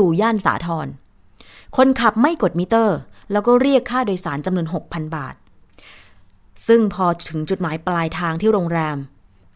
[0.00, 0.86] W ย่านสาทร
[1.76, 2.98] คนขับไม่กดมิเตอร์
[3.32, 5.34] แล้วก็เรียกค่าโดยสารจำนวน 6,000 บาท
[6.66, 8.96] ซึ่งพอถึงจุดหมายปลายทางที่โรงแรม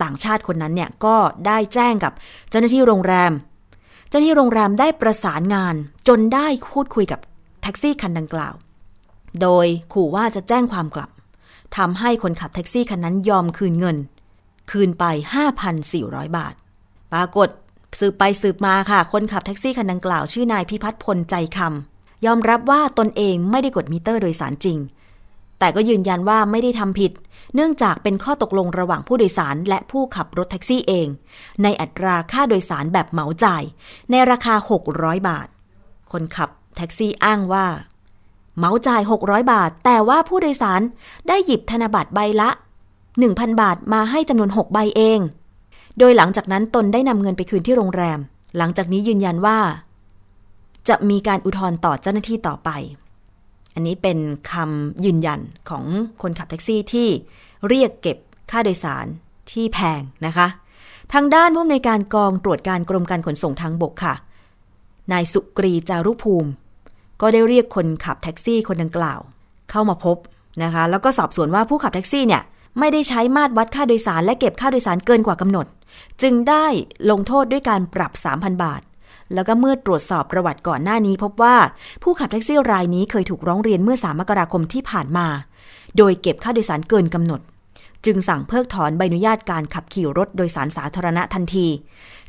[0.03, 2.13] ต่างชาติคนนั้นเนี่ยก็ได้แจ้งกับ
[2.51, 3.33] เจ้าหน้าที่โรงแรม
[4.09, 5.75] เจ้าหน้าที่โรงแรมได้ประสานงาน
[6.09, 7.21] จนได้พูดคุยกับ
[7.63, 8.55] แท็กซี่คันดังกล่าว
[9.41, 11.11] โดยขู่ว่าจะแจ้งความกลับ
[11.77, 13.97] ทำให้คนขับแท็กซี่คันนั้นยอมคืนเงิน
[14.71, 15.05] คืนไป
[15.71, 16.55] 5,400 บาท
[17.13, 17.49] ปรากฏ
[17.99, 24.79] สืบไปสืบมาค่ะ คนขับแท็กซี่คันดังกล่าว ชื่อนายพิพัฒน์พลใจคำยอมรับว่าตนเองไม่ได้กดมิเตอร์โดยสารจริง
[25.59, 27.13] แต่ก็ยืนยันว่าไม่ได้ทำผิด
[27.55, 31.09] เนื่องจากเป็นข้อตกลงระหว่างผู้โดยสารและผู้ขับรถแท็กซี่เอง
[31.63, 33.63] ในอัตราค่าโดยสารแบบเหมาจ่าย
[34.11, 34.55] ในราคา
[34.91, 35.49] 600 บาท
[36.13, 37.67] คนขับแท็กซี่อ้างว่า
[38.57, 40.81] เหมาจ่าย 600 บาท แต่ว่าผู้โดยสาร
[41.29, 42.51] ได้หยิบธนบัตรใบละ
[43.05, 45.21] 1,000 บาทมาให้จำนวน 6 ใบเอง
[45.99, 48.19] โดยหลังจากนั้นตนได้นำเงินไปคืนที่โรงแรม
[48.57, 49.59] หลังจากนี้ยืนยันว่า
[50.89, 52.71] จะมีการอุทธรณ์ต่อเจ้าหน้าที่ต่อไป
[53.75, 54.19] อันนี้เป็น
[54.53, 55.85] คำยืนยันของ
[56.23, 57.09] คนขับแท็กซี่ที่
[57.69, 58.19] เรียกเก็บ
[58.51, 59.07] ค่าโดยสาร
[59.51, 60.47] ที่แพงนะคะ
[61.13, 64.15] ทางด้านผู้อำนวยการกองตรวจการกรมการขนส่งทางบกค่ะ
[65.13, 66.51] นายสุกรีจารุภูมิ
[67.21, 69.21] ก็ได้เรียกคนขับแท็กซี่คนดังกล่าว
[69.71, 70.17] เข้ามาพบ
[70.63, 72.43] นะคะ แล้วก็สอบสวนว่าผู้ขับแท็กซี่เนี่ย
[72.79, 75.67] ไม่ได้ใช้มาตรวัดค่าโดยสารและเก็บค่าโดยสารเกินกว่ากำหนด
[76.23, 76.67] จึงได้
[77.11, 78.83] ลงโทษด้วยการปรับ 3,000 บาท
[79.35, 81.57] แล้วก็เมื่อตรวจสอบประวัติก่อนหน้านี้พบว่า
[82.03, 85.27] ผู้ขับแท็กซี่รายนี้เคยถูกร้องเรียนเมื่อ 3 มกราคมที่ผ่านมา
[85.97, 87.41] โดยเก็บค่าโดยสารเกินกำหนด
[88.05, 91.67] จึงสั่งเพิกถอนใบอนุญาตการขับขี่รถโดยสารสาธารณะทันที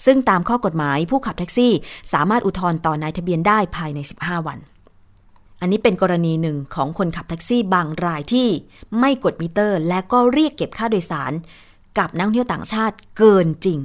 [0.05, 1.73] ซึ่งตามข้อกฎหมายผู้ขับแท็กซี่
[2.13, 4.59] สามารถอุทธรณ์ต่อนายทะเบียนได้ภายใน 15 วัน
[5.61, 8.47] อันนี้เป็นกรณีหนึ่งของคนขับแท็กซี่บางรายที่
[8.99, 11.31] ไม่กดมิเตอร์ และก็เรียกเก็บค่าโดยสาร
[11.97, 13.79] กับนักท่องเที่ยวต่างชาติเกินจริง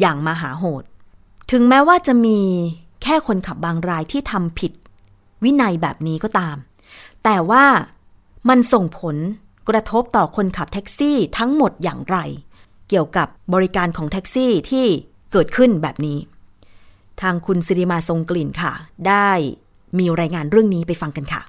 [0.00, 0.82] อย่างมหาโหด
[1.54, 2.40] ถึงแม้ว่าจะมี
[3.02, 4.72] แค่คนขับบางรายที่ทำผิด
[5.44, 6.56] วินัยแบบนี้ก็ตาม
[7.24, 7.64] แต่ว่า
[8.48, 9.16] มันส่งผล
[9.68, 12.16] กระทบต่อคนขับแท็กซี่ทั้งหมดอย่างไร
[12.88, 14.86] เกี่ยวกับบริการของแท็กซี่ที่
[15.32, 16.18] เกิดขึ้นแบบนี้
[17.20, 18.72] ทางคุณสิริมาทรงกลิ่นค่ะ
[19.08, 19.30] ได้
[19.98, 21.42] มีรายงานเรื่องนี้ไปฟังกันค่ะ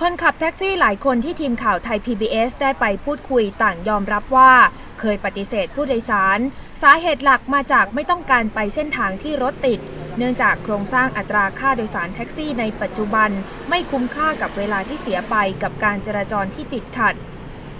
[0.00, 4.52] คนขับแท็กซี่หลายคนที่ทีมข่าวไทย PBS ได้ไปพูดคุยต่างยอมรับว่า
[5.00, 6.38] เคยปฏิเสธผู้โดยสาร
[6.82, 9.80] สาเหตุหลักมาจากไม่ต้องการไปเส้นทางที่รถติด
[10.16, 13.30] เนื่องจากโครงสร้างอัตราค่าโดยสารแท็กซี่ในปัจจุบัน
[13.68, 17.14] ไม่คุ้มค่ากับเวลาที่เสียไปกับการจราจรที่ติดขัด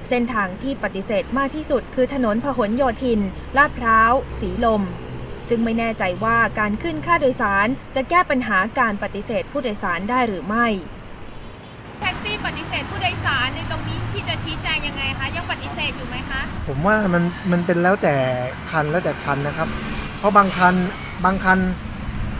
[0.09, 3.21] เส้นทางที่ปฏิเสธมากที่สุดคือถนนพหลโยธิน
[3.57, 4.83] ลาดพร้าว สีลม
[5.49, 10.67] ซึ่งไม่แน่ใจว่าการขึ้นค่าโดยสารจะแก้ปัญหาการปฏิเสธผู้โดยสารได้หรือไม่
[12.47, 18.15] ปฏิเสธผู้โดยสารในตรงนี้พี่จะชี้แจงยังไงคะยังปฏิเสธอยู่ไหมคะ ผมว่ามันมันเป็นแล้วแต่
[18.71, 19.69] คันแล้วแต่คันนะครับ
[20.19, 20.75] เพราะบางคัน
[21.25, 21.59] บางคัน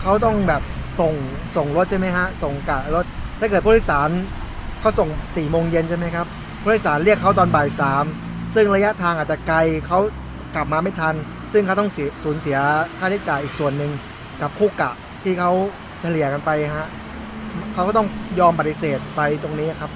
[0.01, 0.61] เขาต้องแบบ
[0.99, 1.13] ส่ง
[1.55, 3.05] ส่งรถใช่ไหมฮะส่งกะรถ
[3.39, 4.09] ถ้าเกิดผู้โดยสาร
[4.79, 6.27] เขาส่ง4ี่โมงเย็นใช่ไหมครับ
[6.61, 8.05] ผู้โดยสารเรียกเขาตอนบ่ายสาม
[8.53, 9.99] ซึ่งระยะทางอาจจะไกลเขา
[10.55, 11.15] กลับมาไม่ทัน
[11.53, 12.57] ซึ่งเขาต้องเสียสูญเสีย
[12.99, 13.91] ค่าใช้จ่ายอีกส่วนหนึ่ง
[14.41, 14.91] กับคู่กะ
[15.23, 15.51] ที่เขา
[16.01, 16.87] เฉลี่ยกันไปฮะ
[17.73, 18.07] เขาก็ต้อง
[18.39, 19.91] ยอมปฏิเสธไปตรงนี้ครับ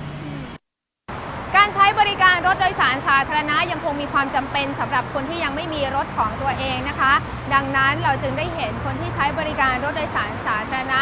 [1.99, 7.13] บริการรถโดยสารสาธารณะยังคงมีความจำเป็นสำหรับคนที่ยังไม่มีรถของตัวเองนะคะ
[7.53, 11.01] ดังนั้นเราจึงได้เห็นคนที่ใช้บริการรถโดยสารสาธารณะ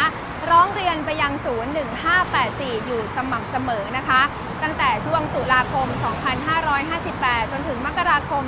[0.50, 1.72] ร้องเรียนไปยังศูนย์
[2.28, 4.22] 1584 อยู่สม่ำเสมอนะคะ
[4.62, 5.86] ตั้งแต่ช่วงตุลาคม
[6.70, 8.44] 2558 จนถึงมกราคม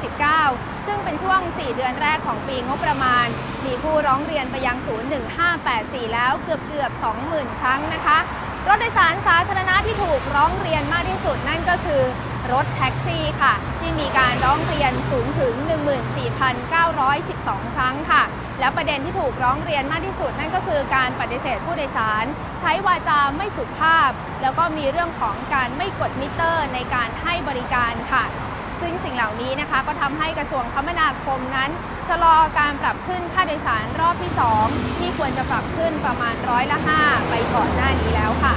[0.00, 3.26] 2559 ซึ่งเป็นช่วง 4 เดือนแรกของปีงบประมาณ
[3.66, 5.08] มีผู้ร้องเรียนไปยังศูนย์
[5.60, 6.90] 1584 แล้วเกือบเกือบ
[7.26, 8.18] 20,000 ครั้งนะคะ
[8.68, 12.02] รถโดยสารสาธารณะที่ถูกร้องเรียนมากที่สุดนั่นก็คือ
[12.52, 15.54] รถแท็กซี่ค่ะ ที่มีการร้องเรียนสูงถึง
[17.04, 18.22] 14,912 ครั้งค่ะ
[18.60, 22.24] และประเด็นที่ถูกร้องเรียนมากที่สุด นั่นก็คือการปฏิเสธผู้โดยสาร
[22.60, 24.10] ใช้วาจาไม่สุภาพ
[24.42, 28.24] แล้วก็มีเรื่องของการไม่กดมิเตอร์ในการให้บริการค่ะ
[28.88, 31.70] ซึ่งสิ่งเหล่านี้นะคะก็ทำให้กระทรวงคมนาคมนั้น
[32.08, 34.32] ชะลอการปรับขึ้นค่าโดยสารรอบที่
[34.66, 38.54] 2 ที่ควรจะปรับขึ้นประมาณร้อยละ 5 ไปก่อนหน้านี้แล้วค่ะ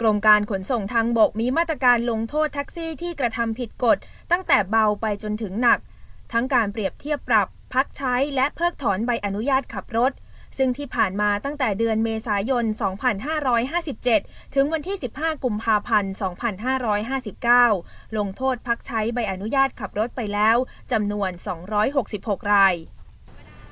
[0.00, 3.98] กรมการขนส่งทางบกมีมาตรการลงโทษแท็กซี่ที่กระทำผิดกฎ
[4.30, 5.78] ตั้งแต่เบาไปจนถึงหนัก
[6.32, 10.12] ทั้งการเปรียบเทียบปรับ พักใช้และเพิกถอนใบอนุญาตขับรถ
[10.58, 12.64] ซึ่งที่ผ่านมาตั้งแต่เดือนเมษายน
[13.74, 16.12] 2557 ถึงวันที่ 15 กุมภาพันธ์
[17.54, 20.56] 2559 ลงโทษพักใช้ใบอนุญาตขับรถไปแล้ว
[20.92, 21.30] จำนวน
[21.92, 22.76] 266 ราย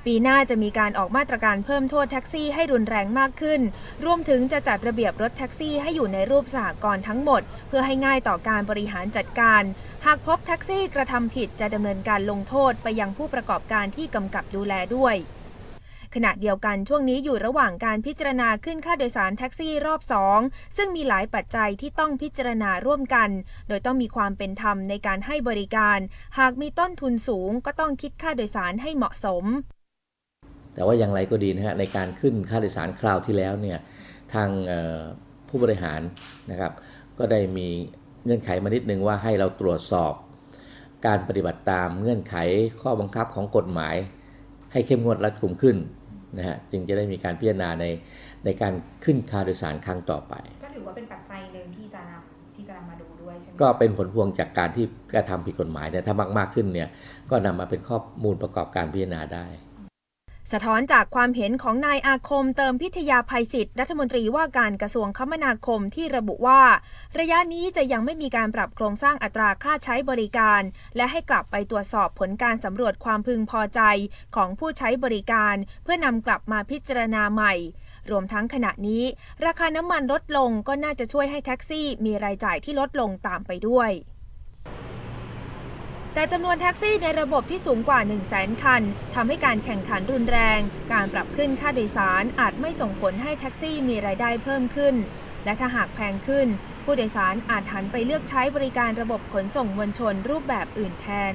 [0.05, 3.61] ปีหน้าจะมีการออกมาตรการเพิ่มโทษแท็กซี่ให้รุนแรงมากขึ้น
[4.05, 9.63] รวมถึงจะจัดระเบียบรถแท็กซี่ให้อยู่ในรูปสหกรณ์ทั้งหมด เพื่อให้ง่ายต่อการบริหารจัดการ
[10.05, 15.15] หากพบแท็กซี่กระทำผิดจะดำเนินการลงโทษไปยังผู้ประกอบการที่กำกับดูแลด้วย
[16.15, 20.01] ขณะเดียวกันช่วงนี้อยู่ระหว่างการพิจารณาขึ้นค่าโดยสารแท็กซี่รอบ
[20.39, 23.29] 2 ซึ่งมีหลายปัจจัยที่ต้องพิจารณาร่วมกัน
[23.67, 25.99] โดยต้องมีความเป็นธรรมในการให้บริการ
[26.39, 29.43] หากมีต้นทุนสูงก็ต้องคิดค่าโดยสารให้เหมาะสม
[30.73, 33.79] แต่ว่าอย่างไรก็ดีนะฮะในการขึ้นค่าโดยสารคราวที่แล้วเนี่ย
[34.33, 34.49] ทาง
[35.49, 36.01] ผู้บริหาร
[36.51, 36.71] นะครับ
[37.17, 37.67] ก็ได้มี
[38.25, 40.13] เงื่อนไขมานิดนึงว่าให้เราตรวจสอบ
[41.05, 42.35] การปฏิบัติตามเงื่อนไข
[42.81, 43.95] ข้อบังคับของกฎหมาย
[44.71, 45.77] ให้เข้มงวดรัดกุมขึ้น
[46.37, 47.85] นะฮะจึงจะได้มีการพิจารณาใน
[48.45, 56.89] ในการขึ้นค่าโดยสารครั้งต่อไป ก็ถือว่าเป็นปัจจัยหนึ่งที่จะนำที่จะนำมาดูด้วยใช่ไหมก็เป็นผลพวงจากการที่กระทำผิดกฎหมายเนี่ยถ้ามากๆขึ้นเนี่ย
[57.29, 59.45] ก็นำมาเป็นข้อมูลประกอบการพิจารณาได้
[60.51, 66.61] สะท้อนจากความเห็นของนายอาคมเติมพิทยาภัยศิษย์รัฐมนตรีว่าการกระทรวงคมนาคมที่ระบุว่า
[67.19, 70.61] ระยะนี้จะยังไม่มีการปรับโครงสร้างอัตราค่าใช้บริการ
[70.95, 73.81] และให้กลับไปตรวจสอบผลการสำรวจความพึงพอใจ
[74.35, 77.53] ของผู้ใช้บริการ เพื่อนำกลับมาพิจารณาใหม่
[78.09, 79.03] รวมทั้งขณะนี้
[79.45, 83.91] ราคาน้ำมันลดลงก็น่าจะช่วยให้แท็กซี่มีรายจ่ายที่ลดลงตามไปด้วย
[86.17, 88.81] แต่จำนวนแท็กซี่ในระบบที่สูงกว่า 1 0 0 0 0แสนคัน
[89.15, 90.59] ทำให้การแข่งขันรุนแรง
[90.93, 94.95] การปรับขึ้นค่าโดยสารอาจไม่ส่งผลให้แท็กซี่มีรายได้เพิ่มขึ้น
[95.45, 96.47] และถ้าหากแพงขึ้น
[96.83, 101.33] ผู้โดยสารอาจหันไปเลือกใช้บริการระบบขนส่งมวลชนรูปแบบอื่นแทน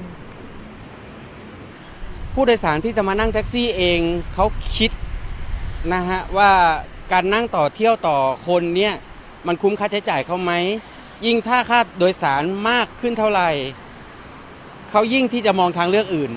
[2.35, 4.01] ผู้โดยสารที่จะมานั่งแท็กซี่เอง
[4.35, 4.91] เขาคิด
[5.93, 6.53] นะฮะว่า
[7.13, 8.95] การนั่งต่อเที่ยวต่อคนเนี่ย
[9.47, 10.53] มันคุ้มค่าใช้จ่ายเขาไหม
[11.27, 13.51] ยิ่งถ้าค่าโดยสารมากขึ้นเท่าไหร่
[14.91, 16.33] เขายิ่งที่จะมองทางเลือกอื่น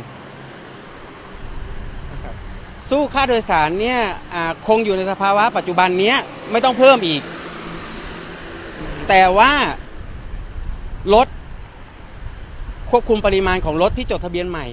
[2.90, 4.00] สู้ค่าโดยสารเนี่ย
[4.68, 6.18] คงอยู่ในสภาวะปัจจุบันเนี้ย
[6.52, 7.22] ไม่ต้องเพิ่มอีก
[9.10, 9.52] แต่ว่า
[11.14, 11.28] รถ
[12.90, 14.66] ควบคุมปริมาณของรถที่จดทะเบียนใหม่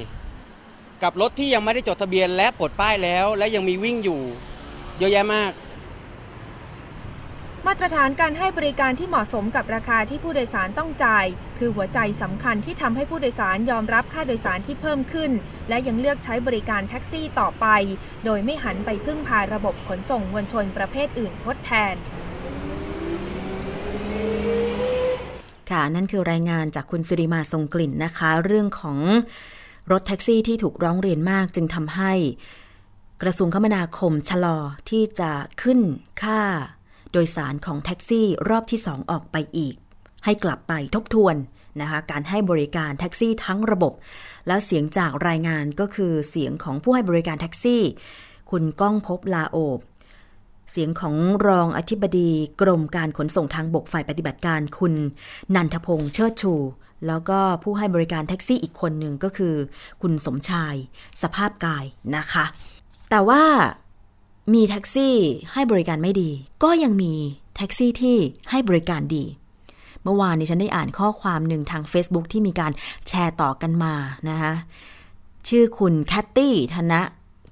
[1.02, 4.20] กับรถที่ยังไม่ได้จดทะเบียนและปลดป้ายแล้ว และยังมีวิ่งอยู่
[4.98, 5.52] เยอะแยะมาก
[7.66, 11.26] มาตรฐานการให้บริการที่เหมาะสมกับราคาที่ผู้โดยสารต้องจ่าย
[11.58, 15.30] คือหัวใจสำคัญที่ทำให้ผู้โดยสารยอมรับค่าโดยสารที่เพิ่มขึ้น
[15.68, 17.66] และยังเลือกใช้บริการแท็กซี่ต่อไป
[18.24, 21.94] โดยไม่หันไปพึ่งพาระบบขนส่งมวลชนประเภทอื่นทดแทน
[25.70, 28.98] ค่ะนั่นคือรายงานจากคุณสิริมาทรงกลิ่นนะคะ เรื่องของ
[29.90, 32.12] รถแท็กซี่ที่ถูกร้องเรียนมากจึงทำให้
[33.22, 34.58] กระทรวงคมนาคมชะลอ
[34.90, 35.80] ที่จะขึ้น
[36.24, 36.40] ค่า
[37.12, 39.74] โดยสารของแท็กซี่รอบที่2ออกไปอีก
[40.24, 41.36] ให้กลับไปทบทวน
[41.80, 43.92] นะคะการให้บริการแท็กซี่ทั้งระบบ
[44.46, 47.82] แล้วเสียงจากรายงานก็คือเสียงของผู้ให้บริการแท็กซี่
[48.50, 49.78] คุณก้องพบลาโอบ
[50.70, 51.14] เสียงของ
[51.46, 54.94] รองอธิบดีกรมการขนส่งทางบกฝ่ายปฏิบัติการคุณ
[55.54, 56.54] นันทพงษ์เชิดชู
[57.06, 59.54] แล้วก็ผู้ให้บริการแท็กซี่อีกคนหนึ่งก็คือ
[60.02, 60.74] คุณสมชาย
[61.22, 61.84] สภาพกาย
[62.16, 62.44] นะคะ
[63.10, 63.42] แต่ว่า
[64.52, 65.16] มีแท็กซี่
[65.52, 66.30] ให้บริการไม่ดี
[66.62, 67.14] ก็ยังมี
[67.56, 68.16] แท็กซี่ที่
[68.50, 69.24] ให้บริการดี
[70.02, 72.72] เมื่อวานนี้ฉันได้อ่านข้อความหนึ่งทาง Facebook ที่มีการ
[73.08, 73.94] แชร์ต่อกันมา
[74.28, 74.52] นะคะ
[75.48, 77.00] ชื่อคุณแคตตี้ธนะ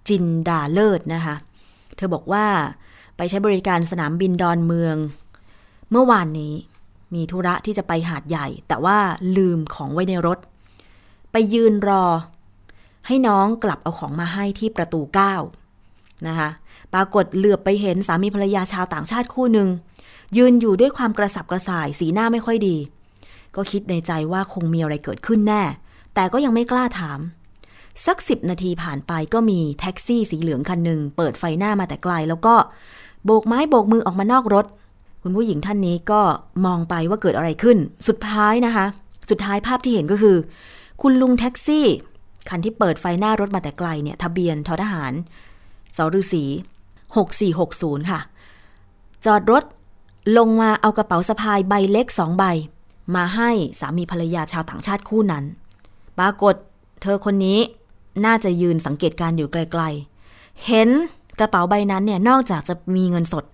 [0.08, 1.34] จินดาเลิศนะคะ
[1.96, 2.46] เธอบอกว่า
[3.16, 4.96] ไปใช้บริการสนามบินดอนเมือง
[5.90, 6.54] เมื่อวานนี้
[7.14, 8.98] มีธุระที่จะไปหาดใหญ่ แต่ว่า
[9.36, 10.38] ลืมของไว้ในรถ
[11.32, 12.04] ไปยืนรอ
[13.06, 15.34] ให้น้องกลับเอาของมาให้ที่ประตูเก้า
[16.28, 16.48] นะคะ
[16.94, 19.68] ปรากฏเหลือบไปเห็นสามีภรรยาชาวต่างชาติคู่หนึ่ง
[20.36, 22.76] ยืนอยู่ด้วยความกระสับกระส่ายสีหน้าไม่ค่อยดี
[23.56, 25.62] ก็คิดในใจว่าคงมีอะไรเกิดขึ้นแน่
[26.14, 27.18] แต่ก็ยังไม่กล้าถาม
[28.06, 32.54] สักสิบนาทีผ่านไปก็มีแท็กซี่สีเหลืองคันหนึ่งเปิดไฟหน้ามาแต่ไกล แล้วก็
[33.24, 34.66] โบกไม้โบกมือออกมานอกรถ
[35.22, 36.20] คุณผู้หญิงท่านนี้ก็
[36.66, 38.86] มองไปว่าเกิดอะไรขึ้น สุดท้ายนะคะ
[39.30, 40.36] สุดท้ายภาพที่เห็นก็คือ
[41.02, 41.86] คุณลุงแท็กซี่
[42.48, 45.12] คันที่เปิดไฟหน้ารถมาแต่ไกลเนี่ยทะเบียนทอทหาร
[45.96, 46.44] สฤษี
[47.16, 48.20] 6460 ค่ะ
[49.24, 49.64] จอดรถ
[50.38, 52.44] ลงมาเอากระเป๋าสะพายใบเล็กสองใบ
[53.16, 55.44] มาให้สามีภรรยาชาวต่างชาติคู่นั้น
[56.18, 56.54] ปรากฏ
[57.02, 57.58] เธอคนนี้
[58.24, 60.88] น่าจะยืนสังเกตการณ์อยู่ไกลๆ เห็น
[61.40, 63.44] กระเป๋าใบนั้นเนี่ยนอกจากจะมีเงินสด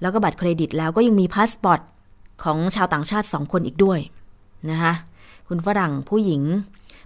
[0.00, 1.80] แล้วก็บัตรเครดิตแล้วก็ยังมีพาสปอร์ต
[2.42, 3.98] ของชาวต่างชาติสองคนอีกด้วย
[4.70, 4.92] นะคะ
[5.48, 6.42] คุณฝรั่งผู้หญิง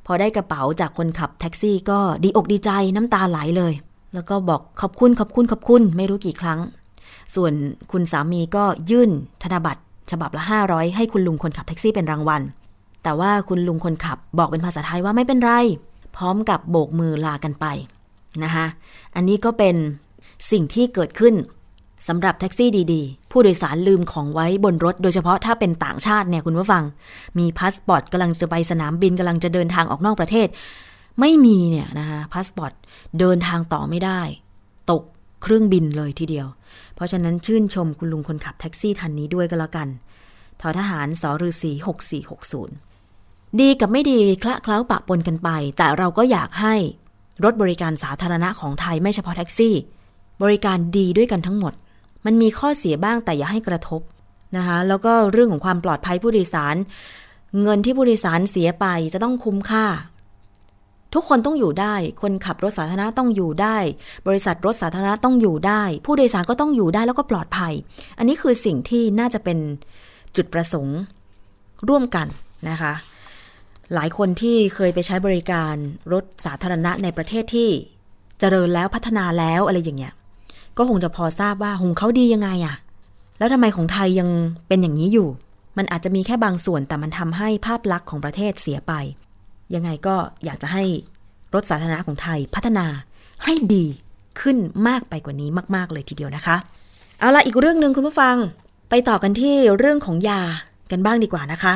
[0.07, 3.73] พอได้กระเป๋าจากคนขับแท็กซี่ก็ดีอกดีใจน้ำตาไหลเลย
[4.15, 6.61] แล้วก็บอกขอบคุณขอบคุณขอบคุณไม่รู้กี่ครั้ง
[7.35, 7.53] ส่วน
[7.93, 9.11] คุณสามีก็ยื่น
[9.43, 12.43] ธนบัตรฉบับละ 500 ให้คุณลุงคนขับแท็กซี่เป็นรางวัล
[13.03, 15.53] แต่ว่าคุณลุงคนขับบอกเป็นภาษาไทยว่าไม่เป็นไร
[16.17, 17.67] พร้อมกับโบกมือลากันไป
[18.45, 18.67] นะคะ
[19.17, 19.77] อันนี้ก็เป็น
[20.51, 21.35] สิ่งที่เกิดขึ้น
[22.09, 26.83] สำหรับแท็กซี่ดีๆ ผู้โดยสารลืมของไว้บนรถ โดยเฉพาะถ้าเป็นต่างชาติเนี่ยคุณผู้ฟัง
[27.39, 30.49] มีพาสปอร์ตกำลังจะไปสนามบินกำลังจะเดินทางออกนอกประเทศ
[31.21, 32.73] ไม่มีเนี่ยนะคะพาสปอร์ต
[33.19, 34.21] เดินทางต่อไม่ได้
[34.91, 35.03] ตก
[35.43, 36.47] เครื่องบินเลยทีเดียว
[36.95, 39.89] เพราะฉะนั้นชื่นชมคุณลุงคนขับแท็กซี่ทันนี้ด้วยก็แล้วกัน
[40.61, 41.73] ทอทหารสอฤษี
[42.87, 46.75] 6460 ดีกับไม่ดีคละเคล้าปะปนกันไป แต่เราก็อยากให้
[47.45, 49.75] รถบริการสาธารณะของไทยไม่เฉพาะแท็กซี่
[50.43, 51.73] บริการดีด้วยกันทั้งหมด
[52.25, 54.01] มันมีข้อเสียบ้างแต่อย่าให้กระทบ
[54.57, 56.77] นะคะแล้วก็เรื่องของความปลอดภัยผู้โดยสาร
[57.63, 59.87] เงินที่ผู้โดยสารเสียไปจะต้องคุ้มค่า
[61.15, 63.77] ทุกคนต้องอยู่ได้ คนขับรถสาธารณะต้องอยู่ได้
[64.29, 67.73] บริษัทรถสาธารณะต้องอยู่ได้ ผู้โดยสารก็ต้องอยู่ได้แล้วก็ปลอดภัย
[68.19, 69.59] อันนี้คือสิ่งที่น่าจะเป็น
[70.37, 70.99] จุดประสงค์
[71.89, 72.27] ร่วมกัน
[72.71, 72.93] นะคะ
[73.95, 75.75] หลายคนที่เคยไปใช้บริการ
[76.13, 77.71] รถสาธารณะในประเทศที่
[78.41, 80.15] เจริญแล้วพัฒนาแล้วอะไรอย่างเงี้ย
[80.77, 82.77] ก็คงจะพอทราบว่าหงเขาดียังไงอะ
[83.39, 84.29] แล้วทำไมของไทยยัง
[84.69, 85.29] เป็นอย่างนี้อยู่
[85.79, 88.93] มันอาจจะมีแค่บางส่วนแต่มันทำให้ภาพลักษณ์ของประเทศเสียไป
[89.75, 90.85] ยังไงก็อยากจะให้
[91.55, 92.87] รถสาธารณะของไทยพัฒนา
[93.45, 93.87] ให้ดี
[94.41, 94.57] ขึ้น
[94.89, 96.57] มากไปกว่านี้มาก ๆ เลยทีเดียวนะคะ
[97.19, 98.37] เอาละอีกเรื่องหนึ่งคุณผู้ฟัง
[98.91, 100.41] ไปต่อกันที่เรื่องของยา
[100.91, 101.75] กันบ้างดีกว่านะคะ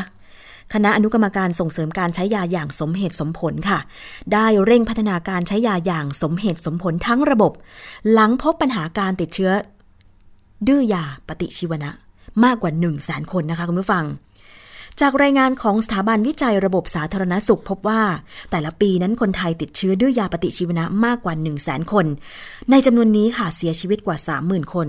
[0.73, 3.79] คณะอนุกรรมการส่งเสริมการใช้ยาอย่างสมเหตุสมผลค่ะ
[4.33, 7.53] ได้เร่งพัฒนาการใช้ยาอย่างสมเหตุสมผลทั้งระบบ
[8.13, 9.53] หลังพบปัญหาการติดเชื้อ
[10.67, 11.91] ดื้อยาปฏิชีวนะ
[12.45, 14.05] มากกว่า 1 0 0 0 0แสนคนนะคะคุณผู้ฟัง
[15.01, 18.03] จากรายงานของสถาบันวิจัยระบบสาธารณสุขพบว่า
[18.51, 22.07] แต่ละปีนั้นคนไทยติดเชื้อด้วยยาปฏิชีวนะมากกว่า 1 0 0 0 0แสนคน
[22.71, 24.89] ในจำนวนนี้ค่ะเสียชีวิตกว่า 30,000 คน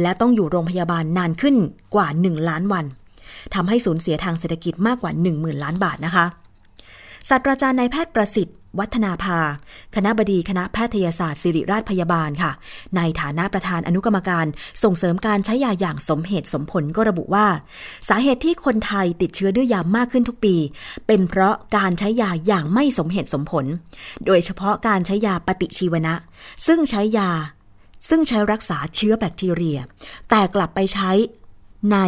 [0.00, 1.56] และต้องอยู่โรงพยาบาลนานขึ้น
[1.94, 2.84] กว่า 1 ล้านวัน
[3.54, 6.26] ทำให้สูญเสียทางเศรษฐกิจมากกว่า 10,000 ล้านบาทนะคะ
[7.28, 9.38] ศาสตราจารย์นายแพทย์ประสิทธิ์ วัฒนาภา
[9.94, 12.52] คณะบดีคณะแพทยศาสตร์ศิริราชพยาบาลค่ะ
[12.96, 14.46] ในฐานะประธานอนุกรรมการ
[14.82, 17.46] ส่งเสริมการใช้ยาอย่างสมเหตุสมผลก็ระบุว่า
[18.08, 20.56] สาเหตุที่คนไทยติดเชื้อดื้อยามากขึ้นทุกปี
[21.06, 23.64] เป็นเพราะการใช้ยาอย่างไม่สมเหตุสมผล
[24.26, 26.14] โดยเฉพาะการใช้ยาปฏิชีวนะ
[26.66, 27.30] ซึ่งใช้ยา
[28.08, 29.78] ซึ่งใช้รักษาเชื้อแบคทีเรีย
[30.30, 31.10] แต่กลับไปใช้
[31.92, 31.98] ใน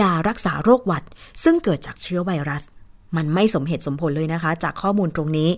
[0.00, 1.04] ยารักษาโรคหวัด
[1.42, 2.62] ซึ่งเกิดจากเชื้อไวรัส
[3.16, 5.50] มันไม่สมเหตุสมผลเลยนะคะ จากข้อมูลตรงนี้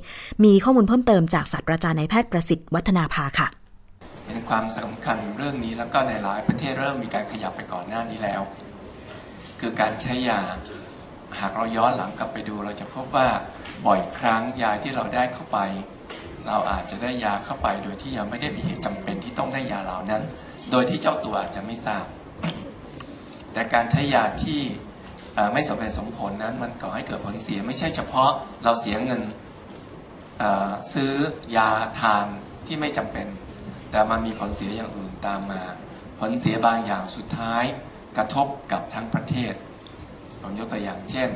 [0.45, 3.49] มีข้อมูลเพิ่มเติมจากศาสตราจารย์นายแพทย์ประสิทธิ์วัฒนาภาค่ะ
[4.27, 8.43] เห็นความสำคัญเรื่องนี้แล้วก็ในหลายประเทศเริ่มมีการขยับไปก่อนหน้านี้แล้ว
[9.61, 10.41] คือการใช้ยา
[11.41, 13.29] หากเราย้อนหลังกลับไปดู เราจะพบว่า
[13.87, 15.59] บ่อยครั้งยาที่เราได้เข้าไป
[16.47, 20.23] เราอาจจะได้ยาเข้าไปโดยที่ยังไม่ได้มีเหตุจำเป็นที่ต้องได้ยาเหล่านั้น
[20.71, 22.05] โดยที่เจ้าตัวอาจจะไม่ทราบ
[23.53, 24.61] แต่การใช้ยาที่
[25.53, 28.31] ไม่สมเหตุสมผลนั้นมันก่อให้เกิดผลเสีย ไม่ใช่เฉพาะ
[28.65, 29.23] เราเสียเงิน
[30.93, 31.13] ซื้อ
[31.57, 31.71] ยา
[32.01, 32.27] ทาน
[32.67, 33.27] ที่ไม่จำเป็น
[33.91, 35.63] แต่มันมีผลเสียอย่างอื่นตามมา
[36.21, 37.65] ผลเสียบางอย่างสุดท้าย
[38.17, 39.55] กระทบกับทั้งประเทศ
[40.41, 41.29] ผมยกตัวอย่างเช่น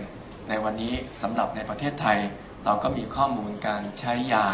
[0.49, 2.19] ในวันนี้สำหรับในประเทศไทย
[2.65, 4.49] เราก็มีข้อมูลการใช้ยา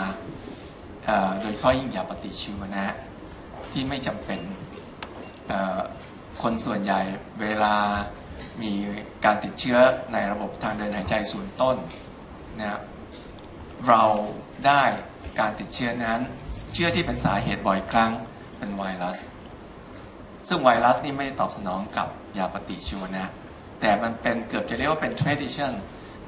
[1.40, 2.86] โดยเฉพาะยิ่งยาปฏิชีวนะ
[3.72, 4.40] ที่ไม่จำเป็น
[6.42, 7.00] คนส่วนใหญ่
[7.40, 7.76] เวลา
[8.62, 8.72] มี
[9.24, 9.78] การติดเชื้อ
[10.12, 11.76] ในระบบทางเดินหายใจส่วนต้น
[12.60, 12.80] นะ
[13.88, 14.02] เรา
[14.66, 14.82] ได้
[15.40, 16.20] การติดเชื้อนั้น
[16.74, 18.10] เชื้อที่เป็นสาเหตุบ่อยครั้ง
[18.58, 19.18] เป็นไวรัส
[20.48, 23.24] ซึ่งไวรัสนี่ไม่ได้ตอบสนองกับยาปฏิชีวนะ
[23.80, 25.72] แต่มันเป็นเกือบจะเรียกว่าเป็น tradition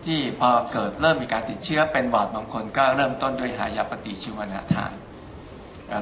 [0.05, 4.93] ที่พอเกิดเริ่มมีการติดเชื้อเป็นหวัดบางคนก็เริ่มต้นด้วยหายาปฏิชีวนะทาน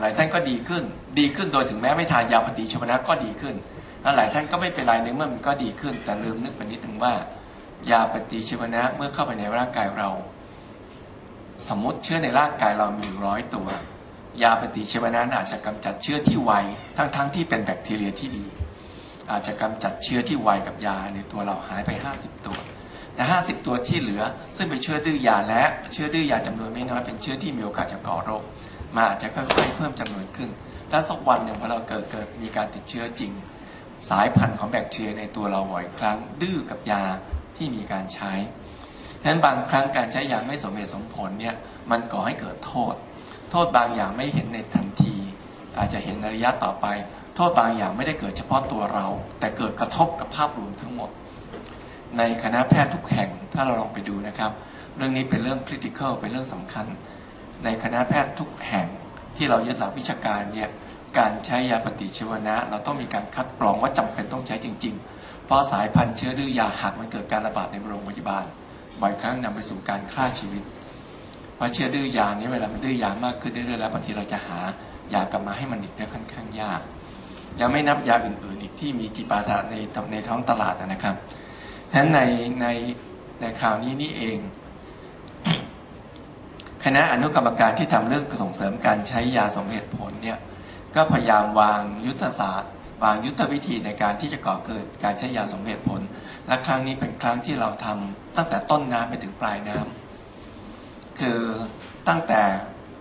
[0.01, 0.83] หลายท่านก็ดีขึ้น
[1.19, 3.55] ดีขึ้นโดยถึงแม้ไม่ทานยาปฏิชีวนะก็ดีขึ้น
[4.09, 7.15] แล้วหลายท่านก็ไม่เป็นไรนึกเมื่อมันก็ดีขึ้น แต่ลืมนึกไปนิดนึงว่า
[7.91, 10.09] ยาปฏิชีวนะเมื่อเข้าไปในร่างกายเรา
[11.69, 13.69] สมมติเชื้อในร่างกายเรามีร้อยตัว
[14.43, 16.53] ยาปฏิชีวนะอาจจะกำจัดเชื้อที่ไว
[16.97, 18.45] ทั้งๆทที่เป็นแบคทีเรียที่ดี
[19.31, 22.59] อาจจะกำจัดเชื้อที่ไวกับยาในตัวเราหายไป 50 ตัว
[23.15, 24.23] แต่ 50 ตัวที่เหลือ
[24.57, 28.43] ซึ่งเป็นเชื้อดื้อยาและเชื้อดื้อยาจำนวนไม่น้อยเป็นเชื้อที่มีโอกาสจะก่อโรค
[28.97, 30.51] มาอาจจะค่อยๆเพิ่มจำนวนขึ้น
[30.91, 33.33] และสักวันหนึ่งพอเราเกิดเกิดมีการติดเชื้อจริง
[34.09, 37.05] สายพันธุ์ของแบคทีเรียในตัวเราบ่อยครั้ง ดื้อกับยา
[37.57, 38.33] ที่มีการใช้
[39.23, 41.55] ฉะนั้นบางครั้งการใช้ยาไม่สมเหตุสมผลเนี่ย
[41.91, 42.95] มันก่อให้เกิดโทษ
[43.51, 45.17] โทษบางอย่างไม่เห็นในทันที
[45.79, 46.87] อาจจะเห็นในระยะต่อไป
[47.35, 49.07] โทษบางอย่างไม่ได้เกิดเฉพาะตัวเรา
[49.41, 51.11] แต่เกิดกระทบกับภาพรวมทั้งหมด
[52.19, 54.53] ในคณะแพทย์ทุกแห่งถ้าเราลองไปดูนะครับ
[54.97, 56.87] เรื่องนี้เป็นเรื่องคริติคอลเป็นเรื่องสำคัญ
[57.65, 58.87] ในคณะแพทย์ทุกแห่ง
[59.37, 60.69] ที่เรายึดหลักวิชาการเนี่ย
[61.19, 68.45] การใช้ยาปฏิชีวนะ เราต้องมีการคัดกรองว่าจำเป็นต้องใช้จริง ๆ เพราะสายพันธุ์เชื้อดื้อยาหากมันเกิดการระบาดในโรงพยาบาล
[69.01, 70.63] บ่อยครั้งนำไปสู่การฆ่าชีวิต
[71.57, 74.59] เพราะเชื้อดื้อยานี้เวลามันดื้อยามากขึ้นเรื่อยๆแล้วบางทีเราจะหา
[75.15, 76.81] ยากลับมาให้มันอีกได้ค่อนข้างยาก
[77.61, 79.75] ยังไม่นับยาอื่นๆ อีกที่มีจิปาถะใน
[80.13, 81.15] ในท้องตลาดนะครับ
[81.93, 82.21] ฉะนั้นใน
[82.61, 82.67] ใน
[83.41, 84.39] ในคราวนี้นี่เอง
[86.85, 90.39] คณะอนุกรรมการที่ทำเรื่องส่งเสริมการใช้ยาสมเหตุผลเนี่ย
[90.95, 92.73] ก็พยายามวางยุทธศาสตร์
[93.05, 96.01] วางยุทธวิธีในการที่จะก่อเกิดการใช้ยาสมเหตุผล
[96.47, 101.41] และครั้งนี้เป็นครั้งที่เราทำตั้งแต่ต้นน้ำไปถึงปลายน้ำคือ
[102.09, 102.43] ตั้งแต่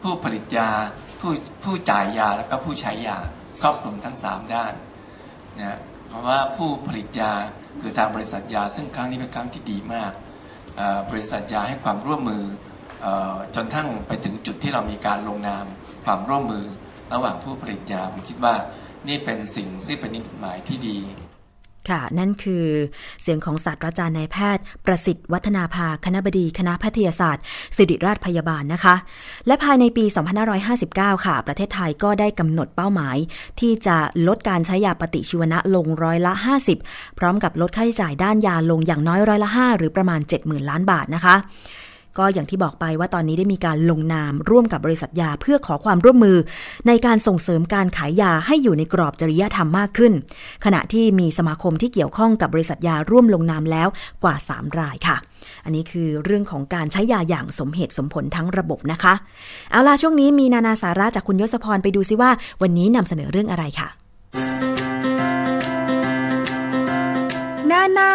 [0.01, 0.69] ผู้ผลิตยา
[1.19, 1.31] ผู้
[1.63, 3.17] ผู้จ่ายยาแล้วก็ผู้ใช้ยา
[3.61, 4.73] ครอบคลุมทั้ง 3 ด้าน
[5.59, 7.33] นะเพราะว่าผู้ผลิตยา
[7.81, 10.11] คือทางบริษัทยา ซึ่งครั้งนี้เป็นครั้งที่ดีมาก
[11.11, 12.43] บริษัทยาให้ความร่วมมือ
[13.55, 15.65] จนทั้งไปถึงจุดที่เรามีการลงนาม
[16.05, 16.65] ความร่วมมือ
[17.13, 18.53] ระหว่างผู้ผลิตยาผมคิดว่า
[19.07, 20.97] นี่เป็นสิ่งที่เป็นนิมิตหมายที่ดี
[21.89, 22.65] ค่ะ นั่นคือ
[23.21, 27.43] เสียงของศาสตราจารย์นายแพทย์ ประสิทธิ์วัฒนาภาคณะบดี คณะแพทยศาสตร์
[27.77, 28.95] ศิริราชพยาบาลนะคะ
[29.47, 30.05] และภายในปี
[30.65, 33.17] 2559 ค่ะ ประเทศไทยก็ได้กำหนดเป้าหมาย
[33.59, 33.97] ที่จะ
[34.27, 36.33] ลดการใช้ยาปฏิชีวนะลงร้อยละ
[36.75, 41.35] 50 พร้อมกับลดค่าใช้จ่ายด้านยาลงอย่างน้อยร้อยละ 5 หรือประมาณ 70,000 ล้านบาทนะคะ
[42.19, 46.37] ก็อย่างที่บอกไปว่าตอนนี้ได้มีการลงนามร่วมกับบริษัทยาเพื่อขอความร่วมมือ
[46.87, 50.13] ในการส่งเสริมการขายยาให้อยู่ในกรอบจริยธรรมมากขึ้น
[50.65, 53.87] ขณะที่มีสมาคมที่เกี่ยวข้องกับบริษัทยาร่วมลงนามแล้ว
[54.23, 55.17] กว่า 3 รายค่ะ
[55.63, 59.13] อันนี้คือเรื่องของการใช้ยาอย่างสมเหตุสมผลทั้งระบบนะคะ
[59.71, 62.29] เอาล่ะช่วงนี้มีนานาสาระจากคุณยศพรไปดูซิว่า
[62.61, 63.87] วันนี้นำเสนอเรื่องอะไรค่ะ
[67.71, 68.11] นานา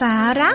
[0.00, 0.50] สาระ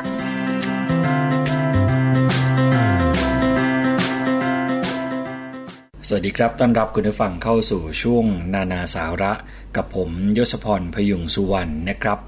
[6.07, 9.33] สวัสดีครับ ต้อนรับคุณผู้ฟังเข้าสู่ช่วงนานาสาระ
[9.75, 12.19] กับผมยศพรพยุงสุวรรณนะครับ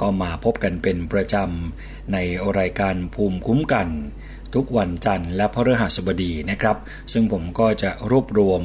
[0.00, 2.18] ก็มาพบกันเป็นประจำใน
[2.58, 3.88] รายการภูมิคุ้มกัน
[4.54, 6.76] ทุกวันจันทร์และพฤหัสบดีนะครับ
[7.12, 8.62] ซึ่งผมก็จะรวบรวม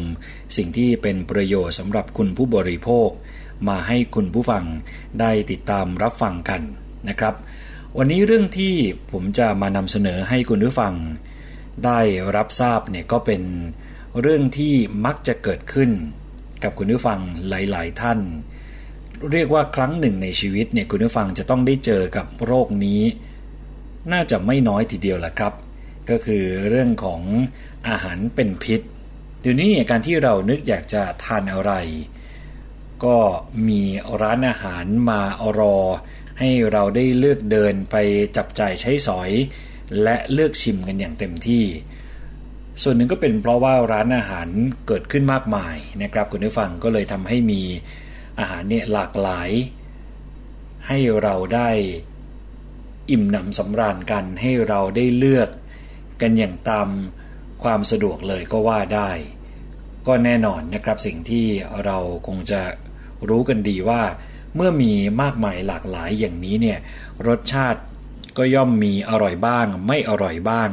[0.58, 3.10] สิ่งที่เป็นประโยชน์สำหรับคุณผู้บริโภค
[3.68, 4.64] มาให้คุณผู้ฟัง
[5.20, 6.62] ได้ติดตามรับฟังกัน
[7.10, 7.36] นะครับ
[7.98, 8.76] วันนี้เรื่องที่
[9.12, 10.94] ผมจะมานำเสนอให้คุณผู้ฟัง
[11.86, 12.00] ได้
[12.36, 13.44] รับทราบเนี่ยก็เป็น
[14.22, 14.74] เรื่องที่
[15.06, 15.92] มักจะเกิดขึ้น
[16.64, 18.20] กับคุณผู้ฟังหลาย ๆ ท่าน
[19.32, 23.02] เรียกว่าครั้งหนึ่งในชีวิตเนี่ยคุณผู้ฟังจะต้องได้เจอกับโรคนี้
[24.12, 25.54] น่าจะไม่น้อยทีเดียวแหละครับ
[26.10, 27.22] ก็คือเรื่องของ
[27.90, 28.82] อาหารเป็นพิษ
[29.42, 31.72] เดี๋ยวนี้เนี่ยการที่เรานึกอยากจะทานอะไร
[33.06, 33.18] ก็
[33.68, 33.82] มี
[34.22, 35.22] ร้านอาหารมา
[35.60, 35.78] รอ
[36.40, 37.96] ให้เราได้เลือกเดินไป
[38.38, 39.32] จับจ่ายใช้สอย
[40.04, 41.66] และเลือกชิมกันอย่างเต็มที่
[42.84, 44.48] ส่วนหนึ่งก็เป็นเพราะว่าร้านอาหาร
[44.88, 47.62] เกิดขึ้นมากมายนะครับคุณผู้ฟังก็เลยทำให้มี
[48.40, 49.50] อาหารเนี่ยหลากหลาย
[50.88, 51.70] ให้เราได้
[53.12, 55.50] อิ่มหนำสำราญกันให้เราได้เลือก
[56.22, 56.88] กันอย่างตาม
[57.64, 59.12] ความสะดวกเลยก็ว่าได้
[60.08, 61.48] ก็แน่นอนนะครับสิ่งที่
[61.86, 62.62] เราคงจะ
[63.30, 64.02] รู้กันดีว่า
[64.56, 66.80] เมื่อมีมากมายหลากหลายอย่างนี้เนี่ย
[67.28, 67.82] รสชาติ
[68.38, 70.70] ก็ย่อมมีอร่อยบ้าง ไม่อร่อยบ้าง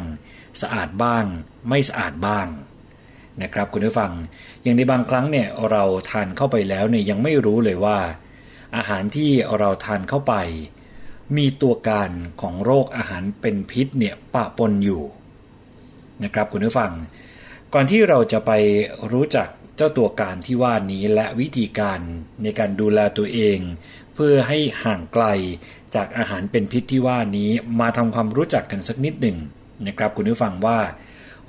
[0.62, 1.24] สะอาดบ้าง
[1.68, 2.46] ไม่สะอาดบ้าง
[3.42, 4.12] นะครับคุณผู้ฟัง
[4.62, 7.98] อย่างในบางครั้งเนี่ยเราทานเข้าไปแล้วเนี่ยยังไม่รู้เลยว่า
[8.76, 10.34] อาหารที่เราทานเข้าไป
[11.36, 15.02] มีตัวการของโรคอาหารเป็นพิษเนี่ยปะปนอยู่
[16.22, 16.92] นะครับคุณผู้ฟัง
[17.74, 18.52] ก่อนที่เราจะไป
[19.12, 22.00] รู้จักเจ้าตัวการที่ว่านี้และวิธีการ
[22.42, 23.58] ในการดูแลตัวเอง
[24.14, 25.24] เพื่อให้ห่างไกล
[25.94, 27.50] จากอาหารเป็นพิษที่ว่านี้
[27.80, 29.38] มาทำความรู้จักกันสักนิดหนึ่ง
[29.86, 30.78] นะครับคุณผู้ฟังว่า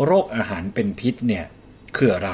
[0.06, 1.46] โรคอาหารเป็นพิษเนี่ย
[1.96, 2.32] คืออะไร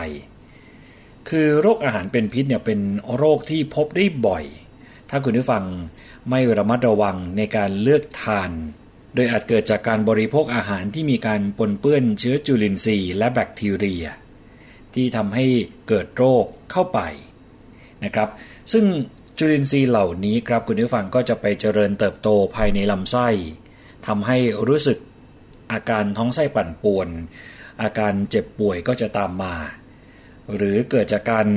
[1.29, 2.79] คือโรคอาหารเป็นพิษเนี่ยเป็น
[3.17, 4.45] โรคที่พบได้บ่อย
[5.09, 5.63] ถ้าคุณผู้ฟัง
[6.29, 8.51] ไม่ระมัดระวังในการเลือกทาน
[9.15, 14.05] โดยอาจเกิดจากการบริโภคอาหารที่มีการปนเปื้อนเชื้อจุลินทรีย์และแบคทีเรีย
[14.93, 15.45] ที่ทำให้
[15.87, 16.99] เกิดโรคเข้าไป
[18.03, 18.29] นะครับ
[18.71, 18.85] ซึ่ง
[19.37, 23.27] จุลินทรีย์เหล่านี้ครับคุณผู้ฟังก็จะไปเจริญเติบโตภายในลำไส้
[24.07, 24.37] ทำให้
[24.67, 24.97] รู้สึก
[25.74, 27.09] อาการท้องไส้ปั่นป่วน
[27.82, 29.55] อาการเจ็บป่วยก็จะตามมา
[30.55, 31.47] หรือเกิดจากการ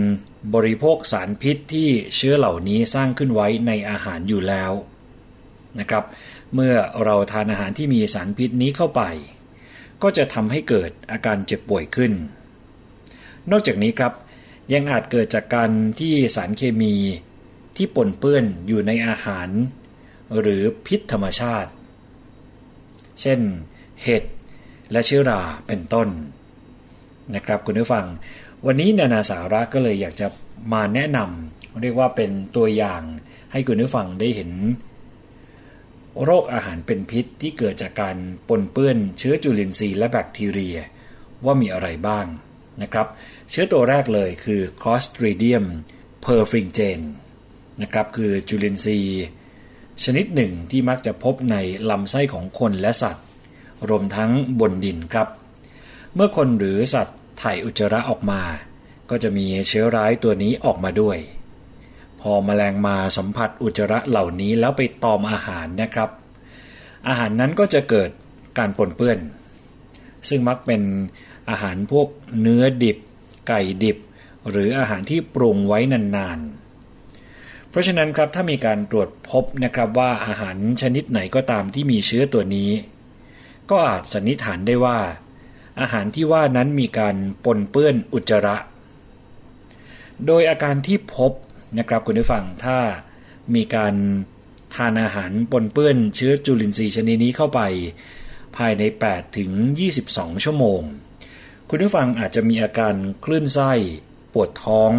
[0.55, 4.73] บริโภคสารพิษที่เชื้อเหล่านี้สร้างขึ้นไว้ในอาหารอยู่แล้ว
[5.81, 6.05] นะครับ
[6.55, 9.03] เมื่อเราทานอาหารที่มีสารพิษนี้เข้าไป
[10.03, 12.13] ก็จะทำให้เกิดอาการเจ็บป่วยขึ้น
[13.51, 14.13] นอกจากนี้ครับ
[14.73, 16.95] ยังอาจเกิดจากการที่สารเคมี
[17.77, 19.49] ที่ปนเปื้อนอยู่ในอาหาร
[20.41, 21.71] หรือพิษธรรมชาติ
[23.23, 23.41] เช่น
[24.03, 24.25] เห็ด
[24.93, 26.09] และเชื้อราเป็นต้น
[27.35, 28.07] นะครับคุณผู้ฟัง
[28.67, 30.27] วันนี้นานาสาระก็เลยอยากจะ
[30.73, 33.03] มาแนะนำเรียกว่าเป็นตัวอย่าง
[33.53, 34.51] ให้คุณผู้ฟังได้เห็น
[36.25, 38.17] โรคอาหารเป็นพิษที่เกิดจากการ
[38.49, 40.79] ปนเปื้อนเชื้อจุลินทรีย์และแบคทีเรีย
[41.45, 42.27] ว่ามีอะไรบ้าง
[42.83, 43.07] นะครับ
[43.51, 45.67] เชื้อตัวแรกเลยคือ Clostridium
[46.25, 47.07] perfringens
[47.83, 49.25] นะครับคือจุลินทรีย์
[50.05, 51.57] ชนิดหนึ่งที่มักจะพบใน
[51.91, 53.27] ลำไส้ของคนและสัตว์
[53.89, 55.29] รวมทั้งบนดินครับ
[56.15, 58.43] เมื่อคนหรือสัตว์ถ่ายอุจจาระออกมา
[59.11, 61.19] ก็จะมีเชื้อร้ายตัวนี้ออกมาด้วย
[62.21, 66.11] พอมแมลงมาสัมผัสอุจจาระเหล่านี้แล้วไปตอมอาหารนะครับ
[67.09, 68.11] อาหารนั้นก็จะเกิด
[68.59, 69.19] การปนเปื้อน
[70.29, 70.83] ซึ่งมักเป็น
[71.51, 72.09] อาหารพวก
[72.41, 72.99] เนื้อดิบ
[73.49, 73.99] ไก่ดิบ
[74.51, 82.71] หรืออาหารที่ปรุงไว้นานๆ เพราะฉะนั้นครับถ้ามีการตรวจพบนะครับว่าอาหารชนิดไหนก็ตามที่มีเชื้อตัวนี้
[83.71, 84.99] ก็อาจสันนิษฐานได้ว่า
[85.81, 88.57] อาหารที่ว่านั้นมีการปนเปื้อนอุจจาระ
[90.27, 91.33] โดยอาการที่พบ
[91.79, 92.79] นะครับคุณผู้ฟังถ้า
[93.55, 93.95] มีการ
[94.75, 97.61] ทานอาหารปนเปื้อนเชื้อจุลินทรีย์ชนิดนี้เข้าไป
[98.57, 99.51] ภายใน 8 ถึง
[99.99, 100.81] 22 ชั่วโมง
[101.69, 102.95] คุณผู้ฟังอาจจะมีอาการ
[103.25, 103.73] คลื่นไส้
[104.33, 104.93] ปวดท้อง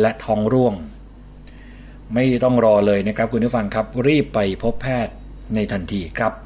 [0.00, 0.74] และท้องร่วง
[2.14, 5.14] ไม่ต้องรอเลยนะครับคุณผู้ฟังครับรีบไปพบแพทย์
[5.54, 6.43] ในทันทีครับ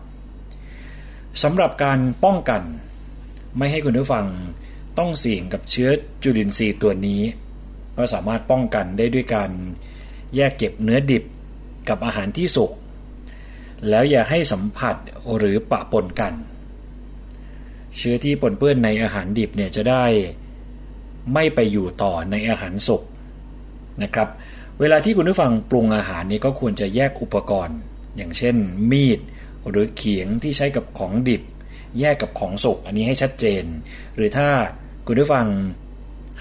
[1.42, 2.62] สำหรับการป้องกัน
[3.56, 4.26] ไม่ให้คุณผู้ฟัง
[4.98, 5.88] ต้องเสี่ยงกับเชื้อ
[6.22, 7.20] จุลินทรีย์ตัวนี้
[7.96, 9.50] ก็สามารถป้องกันได้ด้วยการ
[10.36, 11.24] แยกเก็บเนื้อดิบ
[11.88, 12.70] กับอาหารที่สุก
[13.88, 14.96] แล้วอย่าให้สัมผัส
[15.36, 16.34] หรือปะปนกัน
[17.96, 20.04] เชื้อที่ปนเปื้อนในอาหารดิบเนี่ยจะได้
[21.34, 23.02] ไม่ไปอยู่ต่อในอาหารสุก
[24.02, 24.28] นะครับ
[24.80, 27.78] เวลาที่คุณผู้ฟังปรุงอาหารนี้ก็ควรจะแยกอุปกรณ์
[28.16, 28.56] อย่างเช่น
[28.90, 29.18] มีด
[29.70, 31.42] หรือเขียงที่ใช้กับของดิบ
[32.00, 33.64] แยกกับของสุกอันนี้ให้ชัดเจน
[34.16, 34.48] หรือถ้า
[35.06, 35.46] คุณผู้ฟัง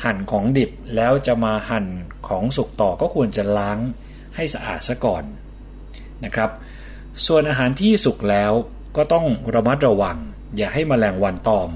[0.03, 1.85] หั่นของดิบแล้วจะมาหั่น
[2.27, 3.79] ของสุกต่อก็ควรจะล้าง
[4.35, 5.23] ให้สะอาดซะก่อน
[6.23, 6.49] นะครับ
[7.25, 8.51] ส่วนอาหารที่สุกแล้ว
[8.97, 10.17] ก็ต้องระมัดระวัง
[10.57, 11.69] อย่าให้มแมลงวันตอม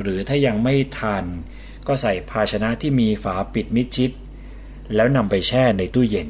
[0.00, 1.24] หรือถ้ายังไม่ทาน
[1.86, 4.10] ก็ใส่ภาชนะที่มีฝาปิดมิดชิด
[4.94, 6.28] แล้วนำไปแช่ในตู้เย็น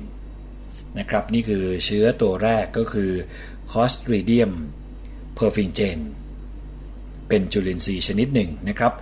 [0.98, 3.10] นะครับ นี่คือเชื้อตัวแรกก็คือ
[3.70, 4.52] Clostridium
[5.38, 6.04] perfringens
[7.28, 8.92] เป็นจุลินทรีย์ชนิดหนึ่งนะครับ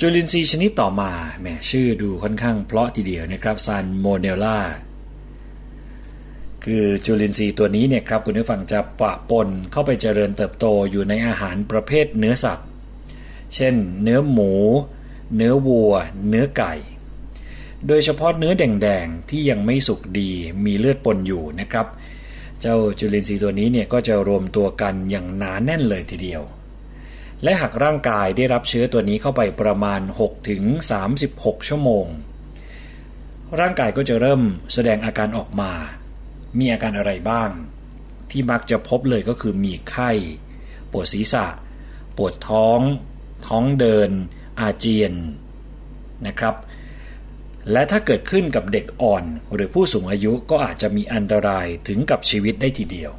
[0.00, 4.58] จุลินทรีย์ชนิดต่อมาแหมชื่อดูค่อนข้างเพราะทีเดียวนะครับซันโมเนลล่า
[6.64, 12.68] คือจุลินทรีย์ตัวนี้เนี่ยครับคุณผู้ฟังจะปะปนเข้าไปเจริญเติบโตอยู่ในอาหารประเภทเนื้อสัตว์
[13.54, 14.52] เช่น เนื้อหมู
[15.36, 15.92] เนื้อวัว
[16.28, 16.74] เนื้อไก่
[17.86, 20.30] โดยเฉพาะเนื้อแดงๆที่ยังไม่สุกดี
[20.64, 21.86] มีเลือดปนอยู่นะครับ
[22.60, 26.42] เจ้าจุลินทรีย์ตัวนี้เนี่ยก็จะรวมตัวกันอย่างหนาแน่นเลยทีเดียว
[27.42, 30.62] และหากร่างกายได้รับเชื้อตัวนี้เข้าไปประมาณ 6 ถึง
[31.16, 32.06] 36 ชั่วโมง
[33.60, 34.42] ร่างกายก็จะเริ่ม
[34.72, 35.72] แสดงอาการออกมา
[36.58, 37.50] มีอาการอะไรบ้าง
[38.30, 40.10] ที่มักจะพบเลยก็คือมีไข้
[40.92, 41.46] ปวดศีรษะ
[42.16, 42.80] ปวดท้อง
[43.46, 44.10] ท้องเดิน
[44.60, 45.12] อาเจียน
[46.26, 46.54] นะครับ
[47.72, 53.12] และถ้าเกิดขึ้นกับเด็กอ่อน หรือผู้สูงอายุก็อาจจะมีอันตรายถึงกับชีวิตได้ทีเดียว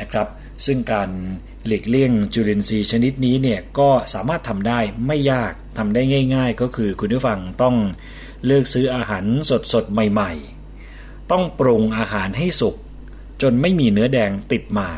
[0.00, 0.28] นะครับ
[0.66, 1.10] ซึ่งการ
[1.66, 6.02] หลีกเลี่ยงจุลินทรีย์ชนิดนี้เนี่ยก็สามารถทำได้ไม่ยากทำได้
[6.34, 7.76] ง่าย ๆ ก็คือคุณผู้ฟังต้อง
[8.44, 9.24] เลือกซื้ออาหาร
[9.72, 12.76] สดๆ ใหม่ๆ ต้องปรุงอาหารให้สุก
[13.42, 14.88] จนไม่มีเนื้อแดงติดมา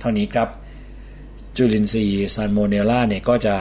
[0.00, 0.48] เท่านี้ครับ
[1.56, 3.56] จุลินทรีย์ซานโมเนล่าเนี่ยก็จะ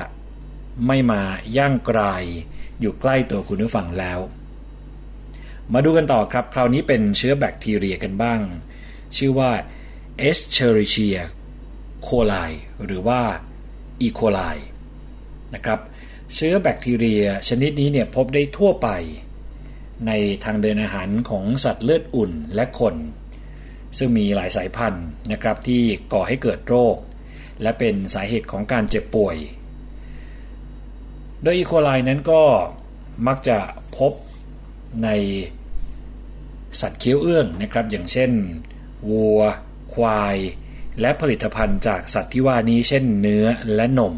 [0.87, 1.21] ไม่มา
[1.57, 2.23] ย่างกลาย
[2.81, 4.19] อยู่ใกล้ตัวคุณผู้ฟังแล้ว
[5.73, 8.39] มาดูกันต่อครับ คราวนี้เป็นเชื้อแบคทีเรียกันบ้าง
[9.17, 9.51] ชื่อว่า
[10.29, 11.19] Escherichia
[12.07, 12.51] coli
[12.85, 13.21] หรือว่า
[14.05, 14.07] E.
[14.19, 14.57] coli
[15.53, 15.79] นะครับ
[16.35, 18.89] เชื้อแบคทีเรียชนิดนี้เนี่ยพบได้ทั่วไป
[20.07, 20.11] ใน
[20.43, 22.95] ทางเดินอาหารของสัตว์เลือดอุ่นและคน
[23.97, 25.81] ซึ่งมีหลายสายพันธุ์นะครับที่
[26.13, 26.95] ก่อให้เกิดโรค
[27.61, 29.37] และเป็นสาเหตุของการเจ็บป่วย
[31.41, 32.41] โดยอีโคไลนั้นก็
[33.27, 33.57] มักจะ
[33.97, 34.13] พบ
[35.03, 35.09] ใน
[36.81, 38.31] สัตว์เคี้ยวเอื้องนะครับ อย่างเช่น
[39.09, 39.41] วัว
[39.93, 40.37] ควาย
[41.01, 44.13] และผลิตภัณฑ์จากสัตว์ที่ว่านี้เช่นเนื้อและนม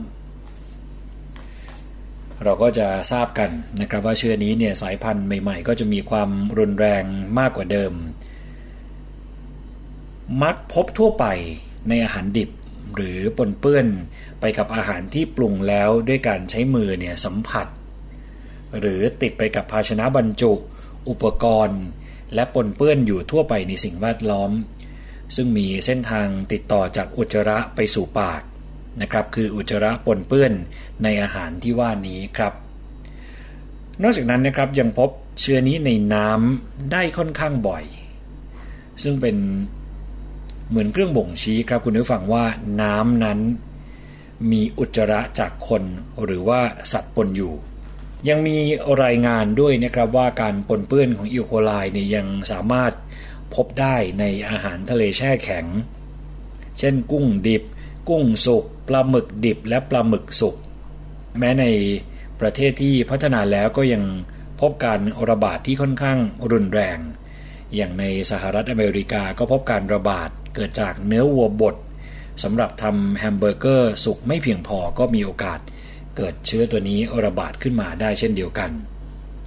[2.44, 3.50] เราก็จะทราบกัน
[3.82, 7.04] นะครับว่าเชื้อนี้เนี่ยสายพันธุ์ใหม่ๆ ก็จะมีความรุนแรง
[7.40, 7.94] มากกว่าเดิม
[10.44, 11.26] มักพบทั่วไป
[11.90, 12.50] ในอาหารดิบ
[12.96, 13.88] หรือปนเปื้อน
[14.40, 17.68] ไปกับอาหารที่ปรุงแล้วด้วยการใช้มือเนี่ยสัมผัส
[18.80, 20.54] หรือติดไปกับภาชนะบรรจุ
[21.10, 21.82] อุปกรณ์
[22.34, 24.52] และปนเปื้อนอยู่ทั่วไปในสิ่งแวดล้อม
[25.36, 28.42] ซึ่งมีเส้นทางติดต่อจากอุจจาระไปสู่ปาก
[29.02, 30.54] นะครับคืออุจจาระปนเปื้อน
[31.04, 32.54] ในอาหารที่ว่านี้ครับ
[34.04, 35.10] นอกจากนั้นนะครับยังพบ
[35.42, 37.84] เชื้อนี้ในน้ำได้ค่อนข้างบ่อย
[39.04, 39.38] ซึ่งเป็น
[40.70, 42.46] เหมือนเครื่องบ่งชี้ครับคุณผู้ฟังว่า
[42.82, 43.40] น้ำนั้น
[44.52, 45.84] มีอุจจาระจากคน
[46.24, 46.60] หรือว่า
[46.92, 47.54] สัตว์ปนอยู่
[48.30, 48.58] ยังมี
[49.04, 52.94] รายงานด้วยนะครับว่าการปนเปื้อนของอีโคไลเนี่ยยังสามารถ
[53.56, 55.66] พบได้ในอาหารทะเลแช่แข็ง
[56.80, 57.64] เช่นกุ้งดิบ
[58.10, 60.56] กุ้งสุกปลาหมึกดิบและปลาหมึกสุก
[61.40, 61.66] แม้ใน
[62.42, 64.04] ประเทศที่พัฒนาแล้วก็ยัง
[64.60, 65.00] พบการ
[65.30, 66.20] ระบาดที่ค่อนข้าง
[66.52, 66.98] รุนแรง
[67.76, 71.76] อย่างในสหรัฐอเมริกาก็พบการระบาด เกิดจากเนื้อวัวบด
[72.44, 75.60] สำหรับทำแฮมเบอร์เกอร์สุกไม่เพียงพอก็มีโอกาส
[76.18, 78.72] เกิดเชื้อตัวนี้ระบาดขึ้นมาได้เช่นเดียวกัน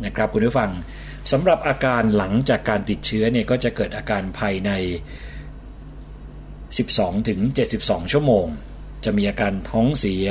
[0.04, 0.70] นะครับคุณผู้ฟัง
[1.32, 4.70] สำหรับอาการหลังจากการติดเชื้อเนี่ยก็จะเกิดอาการภายใน
[6.40, 7.40] 12ถึง
[7.76, 8.46] 72 ชั่วโมง
[9.04, 10.26] จะมีอาการท้องเสีย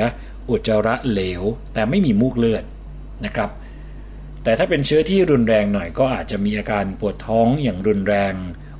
[0.50, 1.42] อุจจาระเหลว
[1.74, 2.64] แต่ไม่มีมูกเลือด
[3.24, 3.50] นะครับ
[4.42, 8.34] แต่ถ้าเป็นเชื้อที่รุนแรงหน่อยก็อาจจะมีอาการปวดท้องอย่างรุนแรง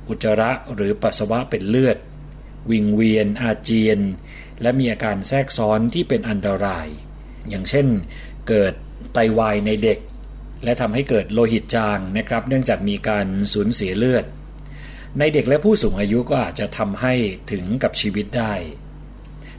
[0.09, 1.97] อุจจาระหรือปัสสาวะเป็นเลือด
[2.71, 3.99] วิงเวียน อาเจียน
[4.61, 6.87] และมีอาการแทรกซ้อนที่เป็นอันตราย
[7.49, 7.87] อย่างเช่น
[8.47, 8.73] เกิด
[9.13, 9.99] ไตาวายในเด็ก
[10.63, 14.25] และทำให้เกิดโลหิตจางนะครับ เนื่องจากมีการสูญเสียเลือด
[15.19, 17.13] ในเด็กและผู้สูงอายุก็อาจจะทำให้
[17.51, 18.53] ถึงกับชีวิตได้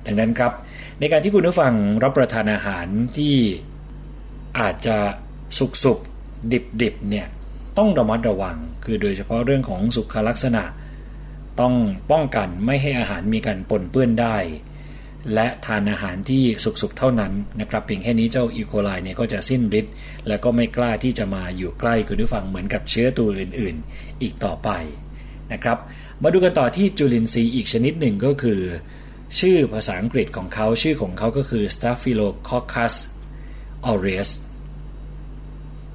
[0.07, 0.53] ดังนั้นครับ
[0.99, 2.87] ในการที่คุณผู้ฟังรับประทานอาหาร
[3.17, 3.37] ที่
[4.61, 4.97] อาจจะ
[5.59, 5.99] สุกสุก
[6.53, 7.27] ดิบดิบเนี่ย
[7.79, 10.65] ต้องระมัดระวัง คือโดยเฉพาะเรื่องของสุขลักษณะ
[11.61, 11.75] ต้อง
[12.11, 14.37] ป้องกันไม่ให้อาหารมีการปนเปื้อนได้
[15.35, 19.93] และทานอาหารที่สุกๆเท่านั้นนะครับเพียงแค่นี้เจ้าอีโคไลเนี่ยก็จะสิ้นฤทธิ์
[20.29, 24.71] และก็ไม่กล้าที่จะมาอยู่ใกล้คุณผู้ฟังเหมือนกับเชื้อตัวอื่นๆ อีกต่อไป
[25.53, 25.79] นะครับ
[26.23, 28.61] มาดูกันต่อที่จุลินทรีย์อีกชนิดหนึ่งก็คือ
[29.39, 32.95] ชื่อภาษาอังกฤษของเขาชื่อของเขาก็คือ Staphylococcus
[33.91, 34.31] aureus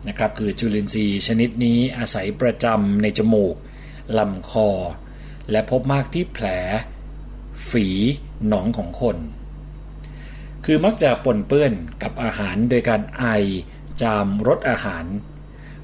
[0.08, 3.56] นะครับคือจุลินทรีย์ชนิดนี้อาศัยประจำในจมูก
[4.18, 4.70] ลำคอ
[5.52, 6.48] และพบมากที่แผล
[7.70, 7.88] ฝี
[8.48, 9.18] หนองของคน
[10.66, 11.74] คือมักจะปนเปื้อน
[12.04, 13.26] กับอาหารโดยการไอ
[14.02, 15.06] จามรสอาหาร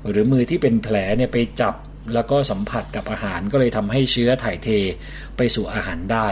[0.09, 1.76] หรือมือที่เป็นแผลเนี่ยไปจับ
[2.13, 4.70] แล้วก็สัมผัสกับอาหารก็เลยทำให้เชื้อถ่ายเท
[5.38, 6.30] ไปสู่อาหารได้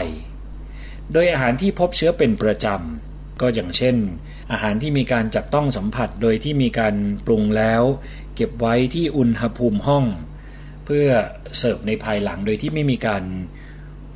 [1.12, 3.07] โดยอาหารที่พบเชื้อเป็นประจำ
[3.40, 3.96] ก็อย่างเช่น
[4.52, 6.94] อาหารที่มีการจับต้องสัมผัสโดยที่มีการ
[7.26, 7.82] ปรุงแล้ว
[8.34, 10.04] เก็บไว้ที่อุณหภูมิห้อง
[10.84, 11.08] เพื่อ
[11.58, 13.22] เสิร์ฟในภายหลังโดยที่ไม่มีการ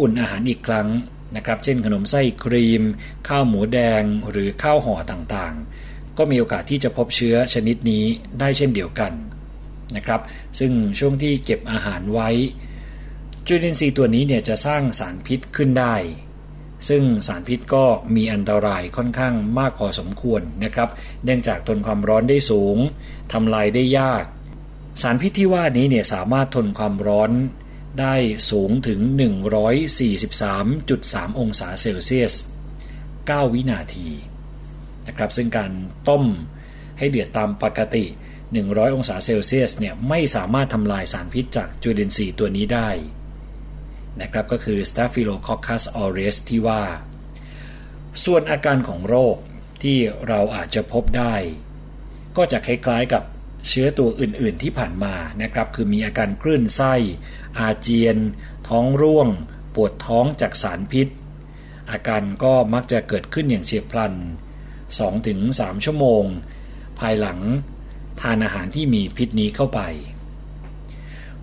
[0.00, 0.88] อุ่นอาหารอีกครั้ง
[1.36, 2.82] นะครับ เช่น ขนมไส้ครีม
[3.28, 8.04] ข้าวหมูแดงหรือข้าวห่อต่างๆ ก็มีโอกาสที่จะพบเชื้อชนิดนี้
[8.40, 9.12] ได้เช่นเดียวกัน
[9.96, 10.20] นะครับ
[10.58, 12.30] ซึ่งช่วงที่เก็บอาหารไว้
[13.46, 15.94] จุลินทรีย์ตัวนี้เนี่ยจะสร้างสารพิษขึ้นได้
[16.88, 17.84] ซึ่งสารพิษก็
[18.16, 20.88] มีอันตรายค่อนข้างมากพอสมควรนะครับ
[21.24, 22.76] เนื่องจากทนความร้อนได้สูง
[23.32, 24.24] ทำลายได้ยาก
[25.02, 27.30] สารพิษที่ว่านี้เนี่ยสามารถทนความร้อน
[28.00, 28.14] ได้
[28.50, 29.00] สูงถึง
[30.20, 32.32] 143.3 องศาเซลเซียส
[32.94, 34.08] 9 วินาที
[35.06, 35.70] นะครับ ซึ่งการ
[36.08, 36.24] ต้ม
[36.98, 38.04] ให้เดือดตามปกติ
[38.50, 42.88] 100 องศาเซลเซียสเนี่ยไม่สามารถทำลายสารพิษจากจุลินทรีย์ตัวนี้ได้
[44.20, 46.82] นะครับก็คือ Staphylococcus aureus ที่ว่า
[48.24, 49.36] ส่วนอาการของโรค
[49.82, 49.98] ที่
[50.28, 51.34] เราอาจจะพบได้
[52.36, 53.22] ก็จะคล้ายๆกับ
[53.68, 56.94] เชื้อตัวอื่นๆที่ผ่านมานะครับ คือมีอาการคลื่นไส้
[57.58, 58.16] อาเจียน
[58.68, 59.28] ท้องร่วง
[59.74, 61.08] ปวดท้องจากสารพิษ
[61.90, 64.14] อาการก็มักจะเกิดขึ้นอย่างเฉียบพลัน
[64.98, 66.24] 2-3 ชั่วโมง
[66.98, 67.38] ภายหลัง
[68.20, 69.80] ทานอาหารที่มีพิษนี้เข้าไป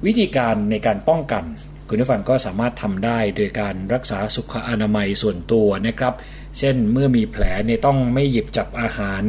[0.05, 1.43] วิธีการในการป้องกัน
[1.91, 6.13] คุณผู้ฟังก็สามารถทำได้โดยการรักษาสุขอนามัยส่วนตัวนะครับ
[6.57, 9.23] เช่นเมื่อมีแผลเนี่ยต้องไม่หยิบจับอาหาร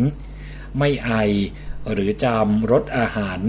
[0.79, 1.13] ไม่ไอ
[1.93, 3.41] หรือจามรสอาหาร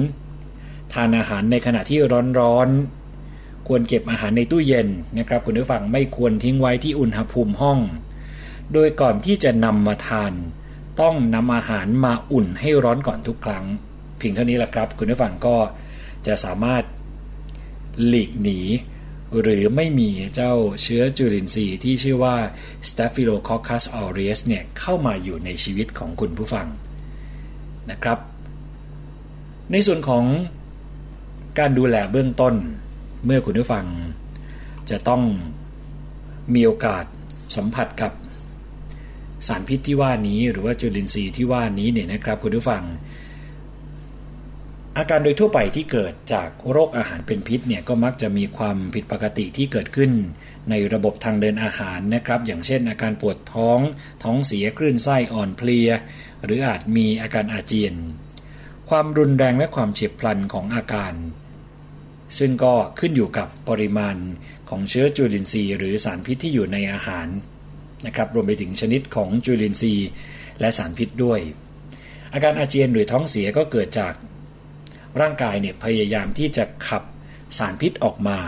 [0.93, 1.99] ทานอาหารในขณะที่
[2.39, 4.88] ร้อนๆควรเก็บอาหารในตู้เย็น
[5.18, 7.80] นะครับ คุณผู้ฟังไม่ควรทิ้งไว้ที่อุณหภูมิห้อง
[8.74, 10.34] โดยก่อนที่จะนำมาทาน
[11.01, 13.66] ต้องนำอาหารมาอุ่นให้ร้อนก่อนทุกครั้ง
[14.18, 15.57] เพียงเท่านี้แหละครับ คุณผู้ฟังก็
[16.28, 16.84] จะสามารถ
[18.07, 18.59] หลีกหนี
[19.39, 20.53] หรือไม่มีเจ้า
[20.84, 22.36] เชื้อจุลินทรีย์ที่ชื่อว่า
[22.89, 26.67] Staphylococcus aureus เนี่ยเข้ามาอยู่ในชีวิตของคุณผู้ฟัง
[27.91, 28.19] นะครับ
[29.71, 30.25] ในส่วนของ
[31.59, 32.55] การดูแลเบื้องต้น
[33.25, 33.86] เมื่อคุณผู้ฟัง
[34.89, 35.21] จะต้อง
[36.53, 37.05] มีโอกาส
[37.55, 38.11] สัมผัสกับ
[39.47, 42.84] สารพิษที่ว่านี้ หรือว่าจุลินทรีย์ที่ว่านี้เนี่ยนะครับคุณผู้ฟัง
[44.97, 50.11] อาการโดยทั่วไปที่เกิดจากโรคอาหารเป็นพิษเนี่ยก็มักจะมีความผิดปกติที่เกิดขึ้น
[50.69, 53.79] ในระบบทางเดินอาหารนะครับ อย่างเช่น อาการปวดท้อง
[54.23, 55.89] ท้องเสียคลื่นไส้อ่อนเพลีย
[56.43, 57.93] หรืออาจมีอาการอาเจียน
[58.89, 61.13] ความรุนแรงและความเฉียบพลันของอาการ
[62.37, 64.15] ซึ่งก็ขึ้นอยู่กับปริมาณ
[64.69, 67.27] ของเชื้อจุลินทรีย์หรือสารพิษที่อยู่ในอาหาร
[68.05, 70.07] นะครับรวมไปถึงชนิดของจุลินทรีย์
[70.59, 71.39] และสารพิษด้วย
[72.33, 74.13] อาการอาเจียนหรือท้องเสียก็เกิดจาก
[75.20, 77.03] ร่างกายเนี่ยพยายามที่จะขับ
[77.57, 78.39] สารพิษออกมา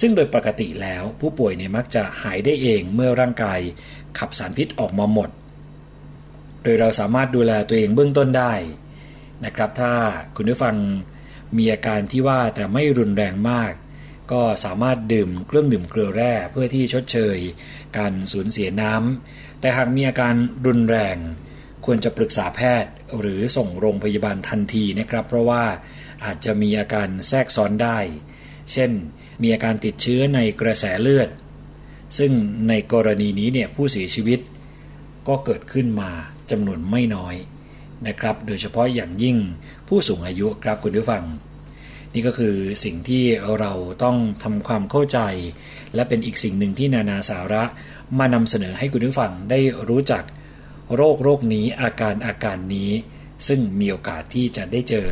[0.00, 3.60] ซึ่งโดยปกติแล้วผู้ป่วยเนี่ยมักจะหายได้เองเมื่อร่างกาย
[4.18, 5.30] ขับสารพิษออกมาหมด
[6.62, 8.54] โดยเราสามารถดูแลตัวเองเบื้องต้นได้
[9.44, 9.92] นะครับ ถ้า
[10.36, 10.76] คุณผู้ฟัง
[11.56, 13.72] มีอาการที่ว่าแต่ไม่รุนแรงมาก
[14.32, 17.38] ก็สามารถดื่มเครื่องดื่มเกลือแร่เพื่อที่ชดเชย
[17.98, 20.34] การสูญเสียน้ำแต่หากมีอาการ
[20.66, 21.16] รุนแรง
[21.84, 25.64] ควรจะปรึกษาแพทย์ หรือส่งโรงพยาบาลทันทีนะครับ เพราะว่า
[26.24, 27.98] อาจจะมีอาการแทรกซ้อนได้
[28.72, 28.90] เช่น
[29.42, 31.28] มีอาการติดเชื้อในกระแสเลือด
[32.18, 32.32] ซึ่ง
[32.68, 34.40] ในกรณีนี้เนี่ยผู้เสียชีวิต
[35.28, 36.10] ก็เกิดขึ้นมา
[36.50, 37.36] จำนวนไม่น้อย
[38.06, 39.36] นะครับ โดยเฉพาะอย่างยิ่ง
[39.88, 41.24] ผู้สูงอายุครับคุณผู้ฟัง
[42.12, 43.24] นี่ก็คือสิ่งที่
[43.58, 43.72] เรา
[44.04, 45.18] ต้องทำความเข้าใจ
[45.94, 47.62] และเป็นอีกสิ่งหนึ่งที่นานาสาระ
[48.18, 50.22] มานำเสนอให้คุณผู้ฟังได้รู้จัก
[50.94, 52.90] โรคโรคนี้อาการอาการนี้
[53.48, 55.06] ซึ่งมีโอกาสที่จะได้เจอ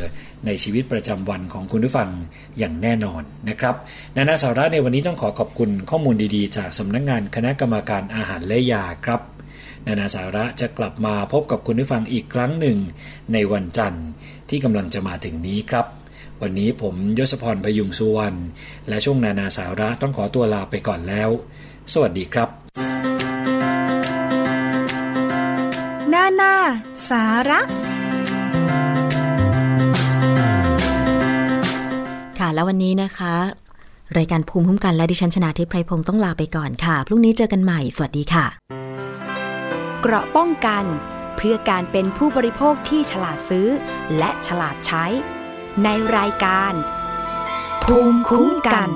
[0.45, 2.09] ในชีวิตประจำวันของคุณผู้ฟัง
[2.57, 3.75] อย่างแน่นอนนะครับ
[4.17, 9.21] นานาสาระในวันนี้ต้องขอขอบคุณข้อมูลดีๆ จากสำนักงงานคณะกรรมการอาหารและยาครับ
[9.87, 12.77] นานาสาระจะกลับมาพบกับคุณผู้ฟังอีกครั้งหนึ่ง
[13.33, 14.07] ในวันจันทร์
[14.49, 15.85] ที่กำลังจะมาถึงนี้ครับ
[16.41, 18.39] วันนี้ผมยศพรพยุงสุวรรณ
[18.87, 21.29] และช่วงนานาสาระต้องขอตัวลาไปก่อนแล้ว
[21.93, 22.62] สวัสดีครับ
[26.23, 26.55] นานา
[27.09, 27.59] สาระ
[32.39, 33.33] ค่ะแล้ววันนี้นะคะ
[34.17, 38.45] รายการภูมิคุ้มกันและดิฉันชนะทิพไพรพงศ์ต้องลาไปก่อนค่ะ พรุ่งนี้เจอกันใหม่ สวัสดีค่ะ
[40.01, 40.83] เกราะป้องกัน
[41.35, 43.67] เพื่อการเป็นผู้บริโภคที่ฉลาดซื้อ
[44.17, 45.05] และฉลาดใช้
[45.83, 46.73] ในรายการ
[47.83, 48.89] ภูมิคุ้มกัน